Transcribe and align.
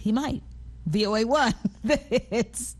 He 0.00 0.12
might. 0.12 0.42
VOA 0.86 1.26
one. 1.26 1.54
it's 1.84 2.74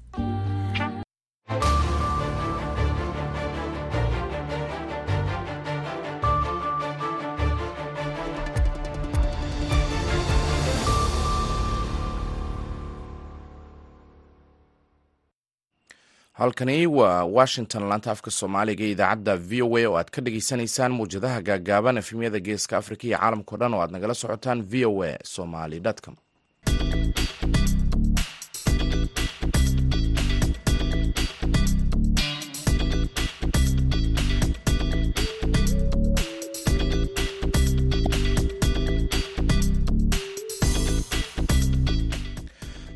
halkani 16.32 16.86
waa 16.86 17.24
washington 17.24 17.82
laanta 17.88 18.10
afka 18.10 18.30
soomaaliga 18.30 18.84
idaacadda 18.84 19.36
v 19.36 19.62
o 19.62 19.76
a 19.76 19.86
oo 19.88 19.96
aad 19.98 20.10
ka 20.14 20.20
dhagaysanaysaan 20.24 20.92
mawjadaha 20.92 21.40
gaagaaban 21.48 21.96
efemyada 22.02 22.40
geeska 22.40 22.76
afrika 22.80 23.04
iyo 23.06 23.18
caalamkao 23.18 23.58
dhan 23.60 23.74
oo 23.74 23.80
aad 23.82 23.90
nagala 23.92 24.14
socotaan 24.14 24.62
v 24.62 24.84
o 24.88 25.02
a 25.04 25.18
somaly 25.34 25.80
com 26.04 26.16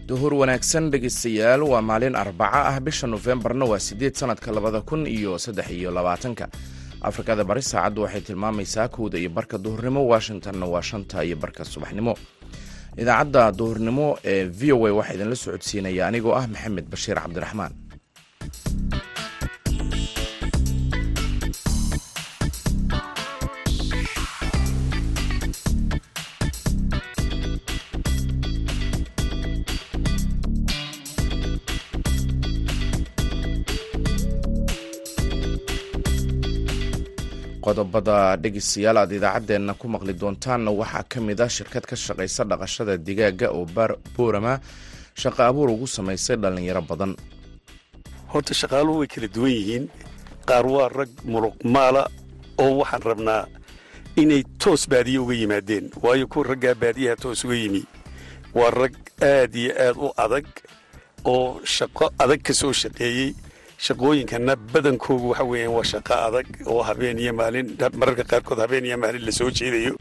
duhur 0.08 0.32
wanaagsan 0.40 0.90
dhegeystayaal 0.92 1.62
waa 1.72 1.80
maalin 1.90 2.14
arbaca 2.22 2.60
ah. 2.70 2.76
Bisha 2.86 3.06
nofembarna 3.06 3.64
waa 3.70 3.78
sideed 3.86 4.14
sanadka 4.20 4.52
labada 4.52 4.80
kun 4.80 5.06
iyo 5.06 5.38
saddex 5.38 5.68
iyo 5.70 5.90
labaatanka. 5.90 6.48
Afrikada 7.08 7.44
bari 7.44 7.62
saacaddu 7.62 8.02
waxay 8.04 8.20
tilmaamaysaa 8.20 8.88
kowda 8.88 9.18
iyo 9.18 9.30
barka 9.30 9.58
duhurnimo. 9.58 10.00
Washingtonna 10.12 10.66
waa 10.66 10.82
shanta 10.82 11.24
iyo 11.24 11.36
barka 11.36 11.64
subaxnimo 11.64 12.14
idaacadda 13.02 13.42
duhurnimo 13.58 14.06
ee 14.32 14.44
v 14.58 14.72
o 14.72 14.86
a 14.86 14.90
waxaa 14.98 15.14
idinla 15.16 15.36
socodsiinaya 15.44 16.02
anigoo 16.10 16.34
ah 16.40 16.46
maxamed 16.54 16.86
bashiir 16.92 17.16
cabdiraxmaan 17.24 17.72
qodobada 37.74 38.36
dhegeystayaal 38.42 38.98
aad 39.02 39.12
idaacaddeenna 39.18 39.74
ku 39.74 39.88
maqli 39.94 40.12
doontaanna 40.14 40.70
waxaa 40.80 41.02
ka 41.10 41.18
mid 41.20 41.40
ah 41.40 41.48
shirkad 41.56 41.84
ka 41.90 41.96
shaqaysa 41.96 42.44
dhaqashada 42.50 42.94
digaaga 43.06 43.48
oo 43.50 43.66
boorama 44.16 44.60
shaqo 45.22 45.42
abuur 45.42 45.70
ugu 45.74 45.86
samaysay 45.86 46.36
dhallinyaro 46.42 46.82
badan. 46.90 47.12
Horta 48.32 48.54
shaqaaluhu 48.54 48.98
way 49.02 49.08
kala 49.14 49.28
duwan 49.34 49.50
yihiin. 49.58 49.84
Qaar 50.48 50.66
waa 50.66 50.88
rag 50.88 51.10
muruq 51.32 51.56
maala 51.74 52.02
oo 52.62 52.78
waxaan 52.80 53.02
rabnaa 53.10 53.42
inay 54.22 54.42
toos 54.62 54.86
baadiye 54.92 55.18
uga 55.18 55.34
yimaadeen 55.34 55.90
waayo 56.02 56.26
kuwa 56.30 56.44
raggaa 56.54 56.74
baadiyaha 56.82 57.16
toos 57.22 57.44
uga 57.44 57.54
yimi 57.62 57.82
waa 58.54 58.70
rag 58.70 58.94
aad 59.22 59.54
iyo 59.54 59.72
aad 59.86 59.96
u 60.06 60.08
adag 60.24 60.46
oo 61.24 61.58
shaqo 61.76 62.06
adag 62.22 62.40
ka 62.46 62.52
soo 62.54 62.72
shaqeeyey 62.72 63.34
shaqooyinkana 63.78 64.56
badankoogu 64.56 65.28
waxa 65.30 65.44
weeyaan 65.44 65.74
waa 65.74 65.84
shaqo 65.84 66.14
adag 66.26 66.46
oo 66.66 66.82
habeen 66.82 67.18
iyo 67.18 67.32
maalin 67.32 67.76
mararka 68.00 68.24
qaarkood 68.24 68.58
habeen 68.58 68.84
iyo 68.86 68.96
maalin 68.98 69.24
la 69.26 69.32
jeedayo. 69.58 69.94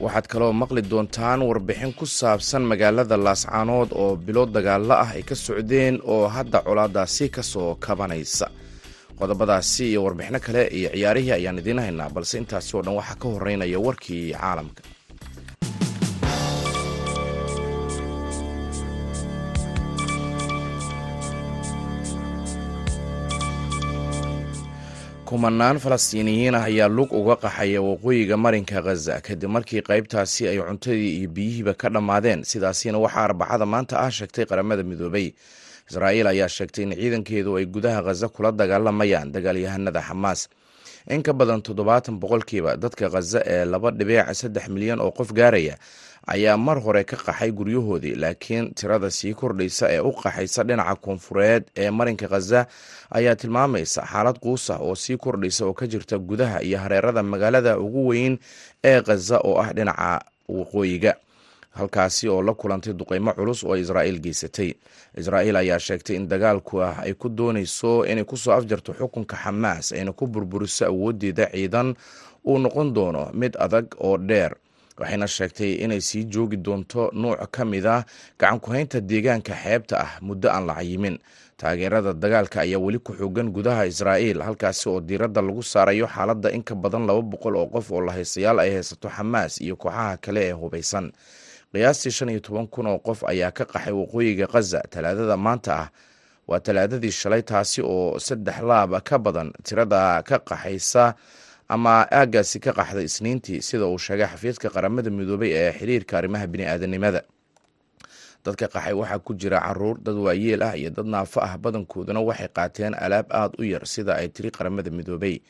Waxaad 0.00 0.26
kaloo 0.26 0.52
maqli 0.52 0.82
doontaan 0.82 1.42
warbixin 1.42 1.92
ku 1.94 2.06
saabsan 2.06 2.62
magaalada 2.62 3.16
laascaanood 3.16 3.88
oo 3.92 4.16
bilo 4.16 4.46
dagaalo 4.46 4.94
ah 4.94 5.10
ay 5.16 5.22
ka 5.22 5.34
socdeen 5.34 6.00
oo 6.04 6.28
hadda 6.28 6.60
colaadaasi 6.62 7.28
ka 7.30 7.42
soo 7.42 7.74
kabanaysa. 7.74 8.50
Qodobadaasi 9.18 9.90
iyo 9.90 10.04
warbixino 10.04 10.40
kale 10.40 10.66
iyo 10.68 10.90
ciyaarihii 10.90 11.32
ayaan 11.32 11.58
idiin 11.58 11.78
haynaa 11.78 12.10
balse 12.10 12.38
intaasi 12.38 12.76
oo 12.76 12.82
dhan 12.82 12.94
waxaa 12.94 13.16
ka 13.16 13.28
horeynaya 13.28 13.78
warkii 13.80 14.32
caalamka 14.34 14.82
kumanaan 25.34 25.78
falastiiniyiin 25.82 26.54
ah 26.54 26.62
ayaa 26.70 26.88
lug 26.96 27.10
uga 27.20 27.34
qaxaya 27.44 27.80
waqooyiga 27.88 28.36
marinka 28.44 28.78
khaza 28.86 29.14
kadib 29.26 29.50
markii 29.54 29.82
qaybtaasi 29.88 30.42
ay 30.50 30.58
cuntadii 30.62 31.12
iyo 31.18 31.28
biyihiiba 31.34 31.74
ka 31.80 31.88
dhammaadeen 31.94 32.40
sidaasina 32.50 32.98
waxaa 33.04 33.24
arbacada 33.28 33.66
maanta 33.72 33.94
ah 33.98 34.10
sheegtay 34.16 34.44
qaramada 34.50 34.82
midoobay. 34.90 35.34
Israa'iil 35.90 36.26
ayaa 36.32 36.46
sheegtay 36.56 36.82
in 36.86 36.92
ciidankeedu 36.94 37.50
ay 37.58 37.66
gudaha 37.74 38.00
khaza 38.06 38.26
kula 38.34 38.50
dagaalamayaan 38.60 39.28
dagaalyahanada 39.34 40.00
xamaas 40.08 40.40
in 41.10 41.22
ka 41.26 41.32
badan 41.38 41.60
toddobaatan 41.66 42.14
boqolkiiba 42.22 42.76
dadka 42.82 43.10
khaza 43.14 43.38
ee 43.54 43.64
laba 43.72 43.90
dhibiic 43.98 44.30
saddex 44.40 44.64
milyan 44.74 45.00
oo 45.02 45.10
qof 45.18 45.28
gaaraya 45.38 45.74
ayaa 46.26 46.56
mar 46.56 46.80
hore 46.80 47.04
ka 47.04 47.16
qaxay 47.16 47.50
guryahoodii 47.52 48.14
laakiin 48.14 48.74
tirada 48.74 49.10
sii 49.10 49.34
kordhaysa 49.34 49.88
ee 49.92 50.00
u 50.00 50.12
qaxaysa 50.12 50.64
dhinaca 50.64 50.94
koonfureed 50.96 51.64
ee 51.76 51.90
marinka 51.90 52.28
khaza 52.28 52.66
ayaa 53.10 53.36
tilmaamaysa 53.36 54.02
xaalad 54.12 54.38
quus 54.40 54.70
ah 54.70 54.78
oo 54.80 54.94
sii 54.94 55.16
kordhaysa 55.16 55.66
oo 55.66 55.72
ka 55.74 55.86
jirta 55.86 56.18
gudaha 56.18 56.62
iyo 56.62 56.78
hareerada 56.78 57.22
magaalada 57.22 57.78
ugu 57.78 58.06
weyn 58.08 58.38
ee 58.84 59.00
khaza 59.02 59.38
oo 59.44 59.58
ah 59.60 59.72
dhinaca 59.72 60.20
waqooyiga. 60.48 61.14
Halkaasi 61.74 62.28
oo 62.28 62.42
la 62.42 62.54
kulantay 62.54 62.92
duqeymo 62.94 63.32
culus 63.34 63.64
oo 63.64 63.76
israa'iil 63.76 64.20
geysatay. 64.20 64.74
Israa'iil 65.18 65.56
ayaa 65.56 65.78
sheegtay 65.78 66.16
in 66.16 66.28
dagaalku 66.28 66.82
ah 66.82 67.02
ay 67.02 67.14
ku 67.14 67.28
doonayso 67.28 68.06
inay 68.06 68.24
ku 68.24 68.36
soo 68.36 68.52
afjarto 68.54 68.92
xukunka 68.94 69.36
xamaas 69.36 69.92
ayna 69.92 70.12
ku 70.12 70.26
burburiso 70.26 70.86
awoodeeda 70.86 71.50
ciidan 71.50 71.94
uu 72.46 72.58
noqon 72.58 72.92
doono 72.94 73.30
mid 73.34 73.56
adag 73.58 73.86
oo 73.98 74.18
dheer 74.18 74.54
waxayna 74.98 75.26
sheegtay 75.26 75.72
inay 75.84 76.00
sii 76.00 76.24
joogi 76.32 76.56
doonto 76.56 77.10
nuuc 77.12 77.40
ka 77.54 77.64
mid 77.64 77.86
ah 77.86 78.04
gacan 78.38 78.60
ku-haynta 78.60 79.00
deegaanka 79.00 79.54
xeebta 79.62 79.94
ah 80.04 80.12
muddo 80.26 80.48
aan 80.50 80.66
la 80.66 80.74
cayimin. 80.78 81.18
Taageerada 81.56 82.12
dagaalka 82.14 82.60
ayaa 82.66 82.78
weli 82.82 82.98
ku 82.98 83.12
xoogan 83.14 83.48
gudaha 83.54 83.86
israa'iil 83.86 84.42
halkaasi 84.42 84.88
oo 84.90 85.00
diiradda 85.00 85.42
lagu 85.42 85.62
saarayo 85.62 86.06
xaaladda 86.06 86.50
in 86.50 86.62
ka 86.62 86.74
badan 86.74 87.06
laba 87.06 87.22
boqol 87.22 87.56
oo 87.56 87.66
qof 87.74 87.90
oo 87.94 88.00
lahaystayaal 88.00 88.58
ay 88.58 88.70
haysato 88.74 89.08
xamaas 89.16 89.60
iyo 89.62 89.76
kooxaha 89.76 90.16
kale 90.24 90.40
ee 90.48 90.52
hubaysan. 90.52 91.12
Qiyaastii 91.72 92.10
shan 92.10 92.28
iyo 92.30 92.40
toban 92.40 92.66
kun 92.66 92.86
oo 92.86 92.98
qof 92.98 93.22
ayaa 93.26 93.50
ka 93.50 93.64
qaxay 93.64 93.92
waqooyiga 93.94 94.46
khaza 94.46 94.82
talaadada 94.90 95.36
maanta 95.36 95.72
ah. 95.82 95.88
Waa 96.48 96.60
talaadadii 96.60 97.10
shalay 97.10 97.42
taasi 97.42 97.80
oo 97.82 98.18
saddex 98.18 98.58
laab 98.62 98.98
ka 99.08 99.18
badan 99.18 99.50
tirada 99.62 100.22
ka 100.28 100.38
qaxaysa 100.38 101.14
ama 101.68 102.06
aagaasi 102.10 102.60
ka 102.60 102.72
qaxday 102.72 103.04
isniintii 103.08 103.62
sida 103.62 103.86
uu 103.86 103.98
sheegay 103.98 104.26
xafiiska 104.26 104.68
qaramada 104.70 105.10
midoobay 105.10 105.50
ee 105.52 105.72
xiriirka 105.78 106.18
arrimaha 106.18 106.46
bini'aadanimada. 106.46 107.22
Dadka 108.44 108.68
qaxay 108.68 108.92
waxaa 108.92 109.18
ku 109.24 109.32
jira 109.34 109.60
carruur 109.60 109.96
dad 110.04 110.16
waayeel 110.20 110.62
ah 110.62 110.76
iyo 110.76 110.90
dad 110.90 111.06
naafo 111.06 111.40
ah. 111.40 111.56
Badankooduna 111.56 112.20
waxay 112.20 112.48
qaateen 112.52 112.94
alaab 112.94 113.26
aada 113.32 113.56
u 113.58 113.64
yar 113.64 113.86
sida 113.86 114.16
ay 114.20 114.28
tiri 114.28 114.50
qaramada 114.50 114.90
midoobay. 114.90 115.40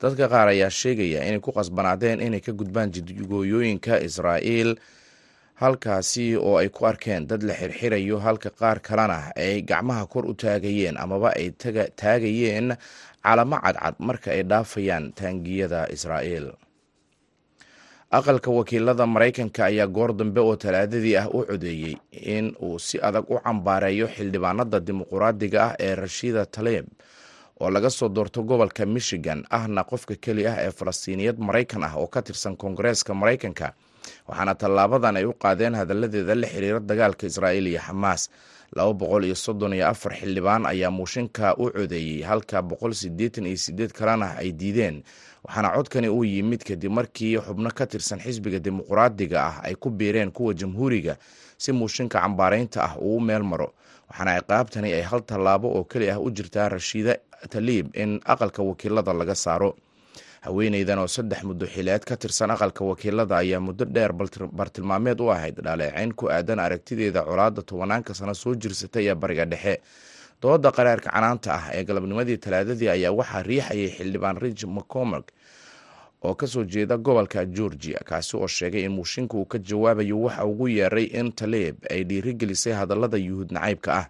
Dadka 0.00 0.28
qaar 0.32 0.48
ayaa 0.48 0.70
sheegaya 0.70 1.28
inay 1.28 1.40
ku 1.44 1.52
qasbanaadeen 1.52 2.20
inay 2.24 2.40
ka 2.40 2.52
gudbaan 2.52 2.88
jidgooyooyinka 2.94 4.00
israa'iil 4.00 4.78
halkaasi 5.60 6.36
oo 6.36 6.56
ay 6.62 6.68
ku 6.70 6.86
arkeen 6.86 7.26
dad 7.30 7.42
la 7.42 7.54
xirxirayo 7.60 8.16
halka 8.26 8.50
qaar 8.60 8.78
kalena 8.80 9.18
ay 9.36 9.62
gacmaha 9.70 10.06
kor 10.12 10.24
u 10.30 10.34
taagayeen 10.34 10.96
amaba 11.04 11.28
ay 11.40 11.50
taagayeen 12.00 12.76
calamo 13.24 13.56
cadcad 13.64 13.96
marka 14.08 14.28
ay 14.34 14.42
dhaafayaan 14.50 15.04
taangiyada 15.18 15.80
israa'iil. 15.94 16.48
Aqalka 18.10 18.50
wakiilada 18.50 19.04
maraykanka 19.06 19.64
ayaa 19.68 19.86
goor 19.86 20.10
dambe 20.16 20.40
oo 20.40 20.56
talaadadii 20.56 21.16
ah 21.20 21.28
u 21.28 21.44
codeeyey 21.44 21.94
in 22.36 22.54
uu 22.62 22.78
si 22.78 22.96
adag 23.02 23.26
u 23.30 23.36
cambaareeyo 23.44 24.06
xildhibaanada 24.14 24.78
dimuquraadiga 24.86 25.60
ah 25.66 25.74
ee 25.86 25.94
rashiida 25.94 26.46
taleeb 26.46 26.86
oo 27.60 27.68
laga 27.70 27.90
soo 27.90 28.08
doorto 28.08 28.42
gobolka 28.48 28.86
michigan 28.86 29.44
ahna 29.50 29.82
qofka 29.90 30.14
keli 30.24 30.46
ah 30.46 30.56
ee 30.64 30.70
falastiiniyad 30.78 31.36
maraykan 31.38 31.82
ah 31.84 31.94
oo 32.00 32.06
ka 32.06 32.22
tirsan 32.22 32.56
koongareeska 32.56 33.12
maraykanka 33.20 33.68
waxaana 34.28 34.54
tallaabadan 34.54 35.16
ay 35.16 35.24
u 35.24 35.32
qaadeen 35.32 35.74
hadalladeeda 35.74 36.34
la 36.34 36.46
xiriira 36.46 36.80
dagaalka 36.80 37.26
israa'iil 37.26 37.66
iyo 37.72 37.80
xamaas. 37.80 38.28
Laba 38.76 38.92
boqol 38.92 39.24
iyo 39.24 39.34
soddon 39.34 39.72
iyo 39.72 39.86
afar 39.88 40.12
xildhibaan 40.20 40.66
ayaa 40.66 40.90
muushinka 40.90 41.54
u 41.56 41.70
codeeyey 41.72 42.22
halka 42.22 42.62
boqol 42.62 42.92
siddeetan 42.94 43.46
iyo 43.46 43.56
sideed 43.56 43.92
kalena 43.96 44.36
ay 44.36 44.52
diideen 44.52 45.02
waxaana 45.44 45.72
codkani 45.76 46.08
uu 46.08 46.24
yimid 46.24 46.60
kadib 46.68 46.92
markii 46.92 47.38
xubno 47.40 47.70
ka 47.72 47.86
tirsan 47.86 48.20
xisbiga 48.20 48.58
dimuquraadiga 48.60 49.38
ah 49.40 49.56
ay 49.64 49.74
ku 49.74 49.88
biireen 49.90 50.30
kuwa 50.30 50.52
jamhuuriga 50.54 51.16
si 51.56 51.72
muushinka 51.72 52.20
cambaaraynta 52.20 52.78
ah 52.84 52.94
uu 53.00 53.16
u 53.16 53.20
meel 53.20 53.42
maro. 53.42 53.72
Waxaana 54.10 54.36
ciqaabtani 54.40 54.92
ay 54.92 55.02
hal 55.02 55.20
tallaabo 55.24 55.68
oo 55.76 55.84
keli 55.84 56.10
ah 56.10 56.20
u 56.20 56.28
jirtaa 56.30 56.68
rashiida 56.68 57.16
taliib 57.48 57.96
in 57.96 58.20
aqalka 58.24 58.62
wakiilada 58.62 59.12
laga 59.12 59.34
saaro 59.34 59.76
haweeneydan 60.40 60.98
oo 60.98 61.06
saddex 61.06 61.42
muddo 61.42 61.66
xileed 61.66 62.04
ka 62.04 62.16
tirsan 62.16 62.50
aqalka 62.50 62.84
wakiilada 62.84 63.36
ayaa 63.36 63.60
muddo 63.60 63.84
dheer 63.84 64.12
bartilmaameed 64.58 65.20
u 65.20 65.30
ahayd 65.30 65.56
dhaleeceyn 65.64 66.12
ku 66.14 66.28
aadan 66.30 66.58
aragtideeda 66.58 67.22
colaadda 67.22 67.62
tobanaanka 67.62 68.14
sano 68.14 68.34
soo 68.34 68.54
jirsatay 68.54 69.08
ee 69.10 69.14
bariga 69.14 69.44
dhexe. 69.44 69.80
Dooda 70.42 70.70
qaraarka 70.70 71.10
canaanta 71.10 71.50
ah 71.54 71.64
ee 71.74 71.84
galabnimadii 71.84 72.38
talaadadii 72.38 72.88
ayaa 72.88 73.12
waxaa 73.12 73.42
riixayay 73.42 73.90
xildhibaan 73.98 74.36
rich 74.38 74.64
mccormack 74.64 75.26
oo 76.22 76.34
ka 76.34 76.46
soo 76.46 76.64
jeeda 76.64 76.96
gobolka 76.96 77.44
georgia 77.46 77.98
kaasi 78.04 78.36
oo 78.36 78.46
sheegay 78.46 78.84
in 78.86 78.92
muushinka 78.92 79.34
uu 79.36 79.44
ka 79.44 79.58
jawaabayo 79.58 80.20
waxa 80.22 80.44
ugu 80.46 80.68
yeeray 80.68 81.04
in 81.04 81.32
taleeb 81.32 81.76
ay 81.90 82.04
dhiirigelisay 82.04 82.72
hadallada 82.72 83.16
yuhuud 83.18 83.50
nacaybka 83.50 83.92
ah. 84.00 84.06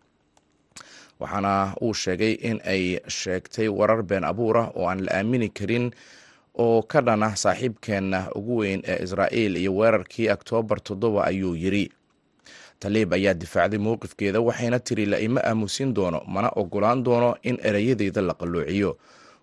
Waxaana 1.21 1.75
uu 1.83 1.95
sheegay 1.95 2.33
in 2.33 2.61
ay 2.65 3.01
sheegtay 3.09 3.69
warar 3.69 4.03
been 4.03 4.25
abuur 4.25 4.57
ah 4.59 4.69
oo 4.77 4.87
aan 4.89 5.01
la 5.09 5.13
aamini 5.19 5.49
karin 5.49 5.91
oo 6.59 6.83
ka 6.83 7.01
dhan 7.07 7.23
ah 7.23 7.35
saaxiibkeenna 7.37 8.21
ugu 8.39 8.55
weyn 8.61 8.81
ee 8.93 8.99
israa'iil 9.05 9.57
iyo 9.63 9.73
weerarkii 9.79 10.29
oktoobar 10.35 10.79
toddoba 10.87 11.21
ayuu 11.31 11.55
yiri 11.63 11.85
taliib 12.83 13.13
ayaa 13.19 13.35
difaacday 13.35 13.79
mowqifkeeda 13.87 14.41
waxayna 14.41 14.79
tiri 14.87 15.07
la 15.07 15.19
ima 15.27 15.41
aamusin 15.45 15.95
doono 15.95 16.21
mana 16.35 16.49
ogolaan 16.61 17.03
doono 17.07 17.31
in 17.43 17.57
ereyadeyda 17.69 18.21
la 18.29 18.35
qalloociyo 18.41 18.91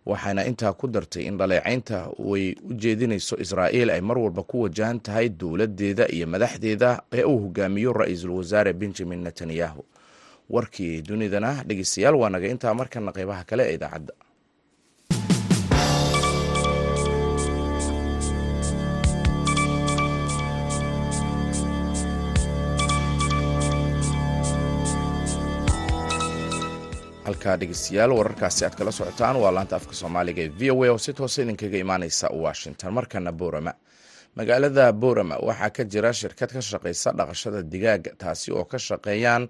waxaana 0.05 0.41
intaa 0.49 0.73
ku 0.79 0.87
dartay 0.87 1.23
in 1.29 1.37
dhaleecaynta 1.39 1.97
way 2.29 2.45
u 2.69 2.73
jeedinayso 2.81 3.35
israa'iil 3.43 3.89
ay 3.95 4.01
mar 4.01 4.17
walba 4.23 4.43
ku 4.43 4.61
wajahan 4.63 4.99
tahay 5.05 5.29
dowladdeeda 5.29 6.05
iyo 6.15 6.27
madaxdeeda 6.27 6.89
ee 7.17 7.23
uu 7.23 7.39
hogaamiyo 7.43 7.93
ra'iisul 7.93 8.29
wasaare 8.39 8.73
benjamin 8.73 9.19
netanyahu. 9.25 9.81
Warkii 10.49 11.01
dunidana 11.01 11.63
dhegeystayaal 11.67 12.15
waa 12.21 12.29
naga 12.29 12.47
intaa 12.53 12.73
markana 12.73 13.11
qeybaha 13.11 13.43
kale 13.49 13.63
ee 13.69 13.73
idaacadda 13.77 14.13
halkaa 27.25 27.57
dhegeystayaal 27.59 28.11
wararkaasi 28.17 28.65
aad 28.65 28.75
kala 28.77 28.91
socotaan. 28.91 29.35
Waa 29.41 29.51
laanta 29.55 29.75
afka 29.75 29.93
soomaaliga 29.93 30.41
ee 30.45 30.51
v 30.59 30.71
o 30.71 30.83
a 30.83 30.89
oo 30.91 30.97
si 30.97 31.13
toosa 31.13 31.41
idinkaga 31.41 31.77
imaaneysa 31.77 32.27
washington. 32.45 32.93
Markana 32.93 33.31
boorama. 33.31 33.73
Magaalada 34.35 34.93
boorama 34.93 35.35
waxaa 35.47 35.69
ka 35.69 35.83
jira 35.83 36.13
shirkad 36.13 36.49
ka 36.53 36.61
shaqeysa 36.61 37.09
dhaqashada 37.17 37.61
digaaga 37.71 38.11
taasi 38.21 38.51
oo 38.51 38.65
ka 38.65 38.77
shaqeeyaan 38.87 39.47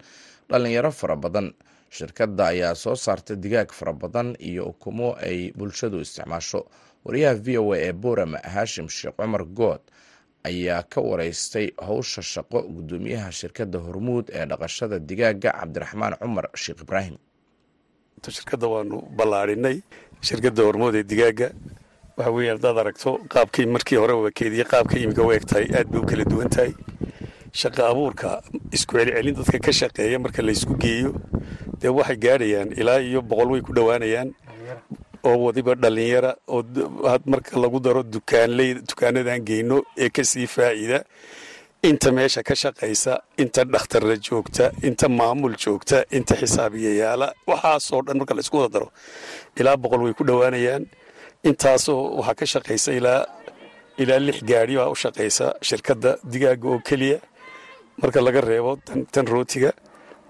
dhalinyaro 0.49 0.91
fara 0.91 1.15
badan. 1.15 1.53
Shirkadda 1.89 2.43
ayaa 2.47 2.75
soo 2.75 2.95
saarta 2.95 3.35
digaag 3.35 3.71
fara 3.71 3.93
badan 3.93 4.35
iyo 4.39 4.63
ukumo 4.65 5.15
ay 5.27 5.51
bulshadu 5.57 5.99
isticmaasho. 6.01 6.65
Wariyaha 7.05 7.35
v 7.45 7.57
o 7.57 7.73
a 7.73 7.77
ee 7.77 7.93
boorama 7.93 8.37
haashim 8.53 8.87
sheekh 8.89 9.15
cumar 9.17 9.43
good 9.45 9.81
ayaa 10.43 10.83
ka 10.83 11.01
wareystay 11.01 11.67
howsha 11.87 12.21
shaqo 12.21 12.61
gudoomiyaha 12.75 13.31
shirkadda 13.31 13.79
hormuud 13.79 14.25
ee 14.33 14.45
dhaqashada 14.45 14.99
digaaga 14.99 15.51
cabdiraxmaan 15.59 16.13
cumar 16.21 16.45
sheekh 16.63 16.81
ibraahim 16.85 17.17
shirkadda 18.31 18.67
waanu 18.73 19.01
ballaadhinay. 19.17 19.77
Shirkadda 20.21 20.61
hormood 20.67 20.95
ee 20.95 21.03
digaaga. 21.03 21.49
Waxa 22.17 22.31
weeye 22.31 22.51
haddaad 22.55 22.77
aragto 22.83 23.11
qaabkii 23.33 23.65
markii 23.75 23.95
hore 24.01 24.13
wakeediye 24.13 24.63
qaabka 24.63 24.95
imika 24.99 25.23
u 25.23 25.31
eg 25.35 25.45
tahay 25.45 25.67
aad 25.77 25.87
bay 25.91 25.99
u 26.01 26.05
kala 26.05 26.23
duwan 26.23 26.49
tahay 26.49 26.71
shaqa 27.61 27.87
abuurka 27.91 28.41
isku 28.71 28.97
celcelin 28.97 29.35
dadka 29.35 29.59
ka 29.65 29.71
shaqeeya 29.79 30.19
marka 30.23 30.41
laysku 30.47 30.73
geeyo 30.83 31.11
dee 31.81 31.91
waxay 31.97 32.17
gaadhayaan 32.25 32.71
ilaa 32.81 32.99
iyo 33.03 33.21
boqol 33.21 33.51
way 33.51 33.61
ku 33.61 33.73
dhowaanayaan. 33.73 34.29
Oo 35.27 35.37
wadiba 35.45 35.75
dhallinyara 35.75 36.31
oo 36.47 36.63
marka 37.25 37.59
lagu 37.59 37.79
daro 37.79 38.03
dukaanley 38.03 38.73
dukaanadaan 38.89 39.41
geyno 39.49 39.83
ee 39.97 40.09
ka 40.09 40.23
sii 40.23 40.47
faa'iida 40.47 41.03
inta 41.89 42.09
meesha 42.17 42.41
ka 42.47 42.55
shaqaysa 42.63 43.13
inta 43.43 43.61
dhakhtarra 43.73 44.15
joogta 44.27 44.65
inta 44.87 45.07
maamul 45.19 45.55
joogta 45.63 45.97
inta 46.17 46.33
xisaabiyayaala 46.41 47.27
waxaasoo 47.51 48.01
dhan 48.05 48.17
marka 48.19 48.33
laysku 48.37 48.57
wada 48.61 48.71
daro. 48.75 48.87
Ilaa 49.59 49.77
boqol 49.83 50.01
way 50.05 50.13
ku 50.19 50.23
dhowaanayaan. 50.29 50.83
Intaasoo 51.49 52.01
waxaa 52.19 52.35
ka 52.39 52.45
shaqaysa 52.53 52.89
ilaa 54.01 54.19
lix 54.27 54.37
gaari 54.49 54.73
baa 54.79 54.89
u 54.93 54.95
shaqaysa 55.03 55.45
shirkadda 55.67 56.11
digaaga 56.31 56.67
oo 56.73 56.79
keliya. 56.87 57.19
Marka 58.01 58.19
laga 58.25 58.41
reebo 58.49 58.71
tan 59.13 59.25
rootiga 59.33 59.71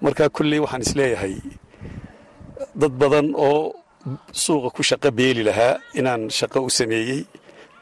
marka 0.04 0.24
kulley 0.36 0.60
waxaan 0.64 0.82
is 0.86 0.94
leeyahay 1.00 1.36
dad 2.82 2.94
badan 3.02 3.28
oo 3.48 3.62
suuqa 4.44 4.70
ku 4.76 4.82
shaqo 4.90 5.10
beeli 5.18 5.42
lahaa 5.50 5.74
inaan 6.00 6.22
shaqo 6.40 6.60
u 6.68 6.70
sameeyey 6.80 7.22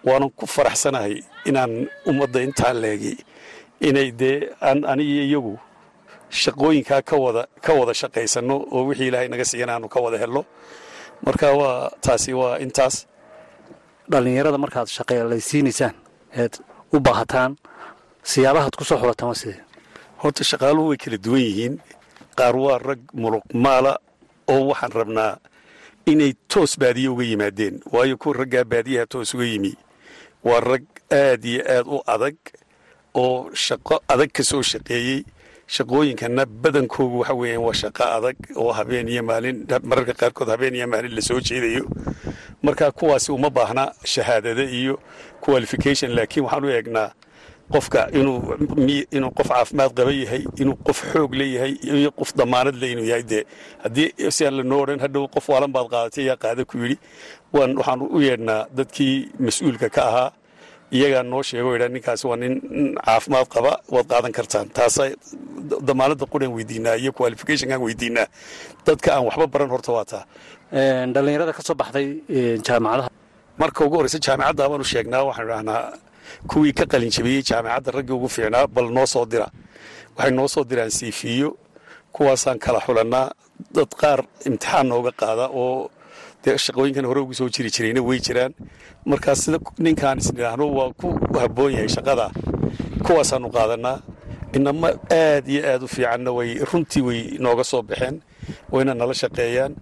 waanan 0.08 0.30
ku 0.40 0.46
faraxsanahay 0.56 1.16
inaan 1.50 1.72
ummadda 2.10 2.40
intaan 2.48 2.78
leegi 2.86 3.14
inay 3.88 4.10
dee 4.22 4.38
aan 4.68 4.80
anigiyo 4.92 5.24
iyagu 5.30 5.54
shaqooyinkaa 6.42 7.02
ka 7.10 7.16
wada 7.24 7.44
ka 7.66 7.72
wada 7.80 7.94
shaqaysanno 8.02 8.56
oo 8.76 8.82
wixii 8.88 9.08
ilaahay 9.10 9.28
naga 9.30 9.46
siiyan 9.46 9.70
aanu 9.70 9.88
ka 9.94 10.00
wada 10.06 10.18
helno. 10.18 10.42
Marka 11.26 11.48
waa 11.60 11.90
taasi 12.02 12.34
waa 12.34 12.58
intaas. 12.66 12.96
Dhallinyarada 14.12 14.58
markaad 14.58 14.88
shaqeelaysiinaysaan 14.98 15.96
eed 16.42 16.54
u 16.94 17.00
baahataan 17.00 17.52
siyaabahaad 18.32 18.76
ku 18.76 18.84
soo 18.84 18.98
xulataan 19.02 19.30
waa 19.32 19.40
sidee? 19.42 19.62
Horta 20.22 20.44
shaqaaluhu 20.44 20.88
way 20.90 20.98
kala 21.04 21.18
duwan 21.26 21.42
yihiin. 21.48 21.76
Qaar 22.38 22.56
waa 22.56 22.78
rag 22.78 23.00
muluq 23.14 23.46
maala 23.54 23.94
oo 24.48 24.68
waxaan 24.72 24.92
rabnaa 25.00 25.34
inay 26.12 26.34
toos 26.52 26.76
baadiye 26.80 27.10
uga 27.10 27.24
yimaadeen 27.24 27.76
waayo 27.94 28.18
kuwa 28.18 28.36
raggaa 28.42 28.64
baadiyaha 28.64 29.06
toos 29.06 29.34
uga 29.34 29.46
yimi. 29.46 29.74
Waa 30.44 30.60
rag 30.60 30.84
aad 31.12 31.46
iyo 31.46 31.62
aad 31.76 31.86
u 31.88 31.98
adag 32.14 32.36
oo 33.16 33.50
shaqo 33.66 33.96
adag 34.08 34.32
ka 34.34 34.44
soo 34.44 34.62
shaqeeyey. 34.62 35.24
Shaqooyinkana 35.68 36.46
badankoogu 36.46 37.20
waxa 37.20 37.34
weeyaan 37.34 37.64
waa 37.66 37.74
shaqo 37.74 38.04
adag 38.18 38.36
oo 38.56 38.72
habeen 38.78 39.08
iyo 39.08 39.24
maalin 39.24 39.66
mararka 39.84 40.14
qaarkood 40.14 40.50
habeen 40.50 40.76
iyo 40.76 40.88
maalin 40.88 41.16
la 41.16 41.22
soo 41.22 41.40
jeedayo. 41.40 41.86
Marka 42.64 42.92
kuwaasi 42.92 43.32
uma 43.32 43.50
baahna 43.50 43.94
shahaadada 44.06 44.64
iyo 44.64 45.00
qualification 45.42 46.12
laakiin 46.16 46.44
waxaan 46.46 46.66
u 46.66 46.70
eegnaa 46.70 47.10
qofka 47.74 48.02
inuu 48.12 49.32
qof 49.38 49.48
caafimaad 49.50 49.92
qaba 49.98 50.12
yahay 50.12 50.44
inuu 50.62 50.76
qof 50.86 51.00
xoog 51.14 51.32
leeyahay 51.34 51.74
iyo 51.84 52.12
qof 52.12 52.36
damaanad 52.36 52.76
le 52.76 52.92
inuu 52.92 53.06
yahay. 53.12 53.24
Dee 53.24 53.44
haddii 53.84 54.10
si 54.36 54.46
aan 54.46 54.56
lanoo 54.58 54.82
odhan 54.84 55.00
hadhow 55.00 55.28
qof 55.28 55.50
waalan 55.50 55.72
baad 55.72 55.88
qaadatay 55.94 56.24
ayaa 56.28 56.38
qaada 56.44 56.66
ku 56.66 56.78
yidhi. 56.78 56.98
Waan 57.54 57.78
waxaan 57.80 58.02
u 58.02 58.20
yeedhnaa 58.22 58.68
dadkii 58.78 59.16
mas'uulka 59.40 59.90
ka 59.90 60.02
ahaa 60.10 60.30
iyagaa 60.98 61.24
noo 61.32 61.42
sheego 61.50 61.70
idhaa 61.76 61.90
ninkaasi 61.96 62.26
waa 62.30 62.38
nin 62.42 62.54
caafimaad 63.06 63.48
qaba 63.56 63.72
waad 63.94 64.08
qaadan 64.12 64.32
kartaan. 64.38 64.68
Taasa 64.78 65.04
damaanadda 65.88 66.26
quraan 66.34 66.54
weydiinaa 66.58 66.96
iyo 67.02 67.12
qualificationkaan 67.20 67.82
weydiinaa. 67.86 68.28
Dadka 68.86 69.08
aan 69.16 69.26
waxba 69.28 69.46
baran 69.54 69.70
horta 69.74 69.92
waa 69.98 70.06
taa. 70.12 70.24
Dhallinyarada 71.14 71.54
ka 71.58 71.62
soo 71.68 71.76
baxday 71.82 72.08
jaamacadaha. 72.68 73.10
Marka 73.62 73.80
ugu 73.86 73.96
horreysa 73.98 74.20
jaamicadda 74.26 74.64
baanu 74.72 74.84
sheegnaa 74.92 75.24
waxaan 75.30 75.48
idhahnaa 75.48 75.82
kuwii 76.50 76.74
ka 76.80 76.86
qalin 76.92 77.12
jabiyey 77.16 77.42
jaamicadda 77.50 77.90
raggii 77.98 78.16
ugu 78.18 78.28
fiicnaa 78.36 78.68
bal 78.76 78.88
noo 78.96 79.06
soo 79.14 79.26
dira. 79.32 79.48
Waxay 80.18 80.32
noo 80.38 80.48
soo 80.54 80.64
diraan 80.70 80.92
siifiyo 81.00 81.50
kuwaasaan 82.16 82.60
kala 82.64 82.80
xulannaa 82.86 83.28
dad 83.76 83.92
qaar 84.02 84.20
imtixaan 84.48 84.88
nooga 84.92 85.12
qaada 85.22 85.46
oo 85.62 85.90
dee 86.44 86.58
shaqooyinkan 86.66 87.06
hore 87.10 87.20
ugu 87.26 87.34
soo 87.40 87.50
jiri 87.56 87.70
jirayna 87.76 88.02
way 88.10 88.20
jiraan. 88.28 88.54
Markaa 89.06 89.36
sida 89.36 89.58
ninkaan 89.86 90.18
isnidhaahno 90.24 90.66
waa 90.78 90.90
ku 91.02 91.08
habboon 91.44 91.72
yahay 91.76 91.90
shaqada. 91.96 92.26
Kuwaasaanu 93.06 93.48
qaadanaa. 93.56 93.98
Inama 94.58 94.90
aad 95.12 95.46
iyo 95.54 95.62
aad 95.72 95.82
u 95.84 95.88
fiicanna 95.88 96.32
way 96.38 96.50
runtii 96.70 97.02
way 97.08 97.20
nooga 97.46 97.64
soo 97.72 97.82
baxeen 97.90 98.16
wayna 98.74 98.94
nala 98.94 99.14
shaqeeyaan. 99.22 99.74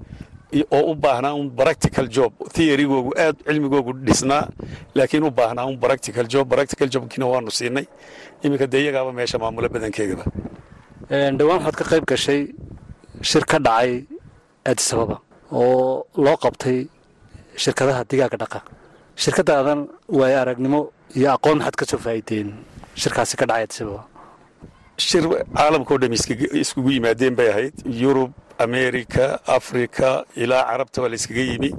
Oo 0.75 0.91
u 0.91 0.95
baahnaa 0.95 1.33
un 1.41 1.49
practical 1.59 2.07
job. 2.15 2.31
Theorygoogu 2.55 3.11
aad 3.25 3.35
cilmigoogu 3.47 3.91
dhisnaa 4.07 4.43
laakiin 4.95 5.23
u 5.23 5.31
baahnaa 5.31 5.65
un 5.71 5.77
practical 5.79 6.25
job. 6.33 6.45
Practical 6.53 6.87
jobkiina 6.93 7.25
waanu 7.31 7.51
siinay. 7.51 7.85
Iminka 8.43 8.67
dee 8.71 8.81
iyagaaba 8.83 9.11
meesha 9.17 9.37
maamula 9.43 9.67
badankeegaba. 9.73 10.25
Dhowaan 11.37 11.59
waxaad 11.65 11.75
ka 11.79 11.85
qayb 11.91 12.05
gashay 12.11 12.41
shir 13.29 13.43
ka 13.51 13.57
dhacay 13.59 13.91
aadisababa 14.69 15.17
oo 15.51 16.05
loo 16.17 16.37
qabtay 16.37 16.87
shirkadaha 17.55 18.03
digaaga 18.09 18.37
dhaqa. 18.37 18.59
Shirkadaadan 19.15 19.87
waayo 20.09 20.37
aragnimo 20.41 20.79
iyo 21.15 21.33
aqoon 21.35 21.57
maxaad 21.59 21.75
ka 21.75 21.85
soo 21.85 21.97
faa'iideen. 21.99 22.53
Shirkaasi 22.95 23.37
ka 23.37 23.45
dhacay 23.45 23.63
aadisababa 23.63 24.03
shir 24.97 25.23
caalamkao 25.57 25.97
dham 25.97 26.13
iskugu 26.13 26.89
yimaadeen 26.91 27.35
bay 27.35 27.49
ahayd. 27.49 27.73
Yurub 27.85 28.31
amerika 28.59 29.39
afrika 29.47 30.25
ilaa 30.35 30.63
carabta 30.69 31.01
baa 31.01 31.09
la 31.09 31.15
yskaga 31.15 31.41
yimi. 31.41 31.71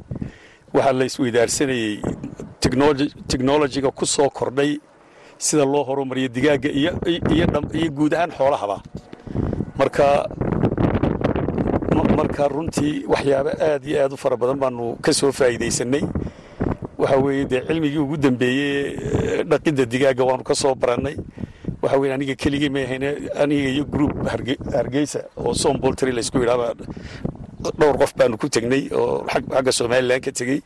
Waxaa 0.74 0.92
la 0.92 1.04
isweydaarsanayey 1.04 2.02
technolojiga 3.28 3.90
ku 3.90 4.06
soo 4.06 4.28
kordhay 4.30 4.78
sida 5.38 5.64
loo 5.64 5.84
horumariyo 5.84 6.28
digaagga 6.28 6.68
iyo 6.70 7.90
guud 7.90 8.14
ahaan 8.14 8.30
xoolahaba. 8.38 8.82
Marka 9.78 10.28
marka 12.32 12.48
runtii 12.48 13.04
waxyaabo 13.06 13.50
aad 13.60 13.84
iyo 13.84 14.04
aad 14.04 14.12
u 14.12 14.16
fara 14.16 14.36
badan 14.36 14.56
baanu 14.58 14.96
ka 15.04 15.12
soo 15.12 15.32
faa'iidaysanay 15.32 16.02
waxa 16.98 17.16
weeye 17.24 17.44
dee 17.44 17.60
cilmigii 17.68 17.98
ugu 17.98 18.16
dambeeyey 18.16 19.44
dhaqidda 19.44 19.84
digaagga 19.84 20.24
waanu 20.24 20.42
ka 20.44 20.54
barannay. 20.74 21.16
Waxa 21.82 21.98
weye 21.98 22.14
aniga 22.14 22.34
keligii 22.34 22.70
may 22.70 22.84
ahayne 22.84 23.28
aniga 23.36 23.68
iyo 23.68 23.84
group 23.84 24.12
hargeysa 24.72 25.24
oo 25.36 25.52
som 25.54 25.76
boltry 25.78 26.12
laysku 26.12 26.38
yidhaaba 26.38 26.74
dhowr 27.78 27.96
qof 27.98 28.14
baanu 28.16 28.38
ku 28.38 28.48
tegnay 28.48 28.88
oo 28.92 29.26
xagga 29.28 29.72
somalilan 29.72 30.20
ka 30.20 30.32
tegey 30.32 30.62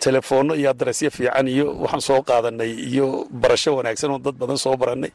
telefoonno 0.00 0.54
iyo 0.54 0.70
adarasyo 0.70 1.10
fiican 1.10 1.48
iyo 1.48 1.74
waxaan 1.82 2.00
soo 2.00 2.22
qaadanay 2.22 2.70
iyo 2.70 3.26
barasho 3.30 3.74
wanaagsan 3.76 4.10
oo 4.10 4.18
dad 4.18 4.36
badan 4.38 4.56
soo 4.56 4.76
barannay. 4.76 5.10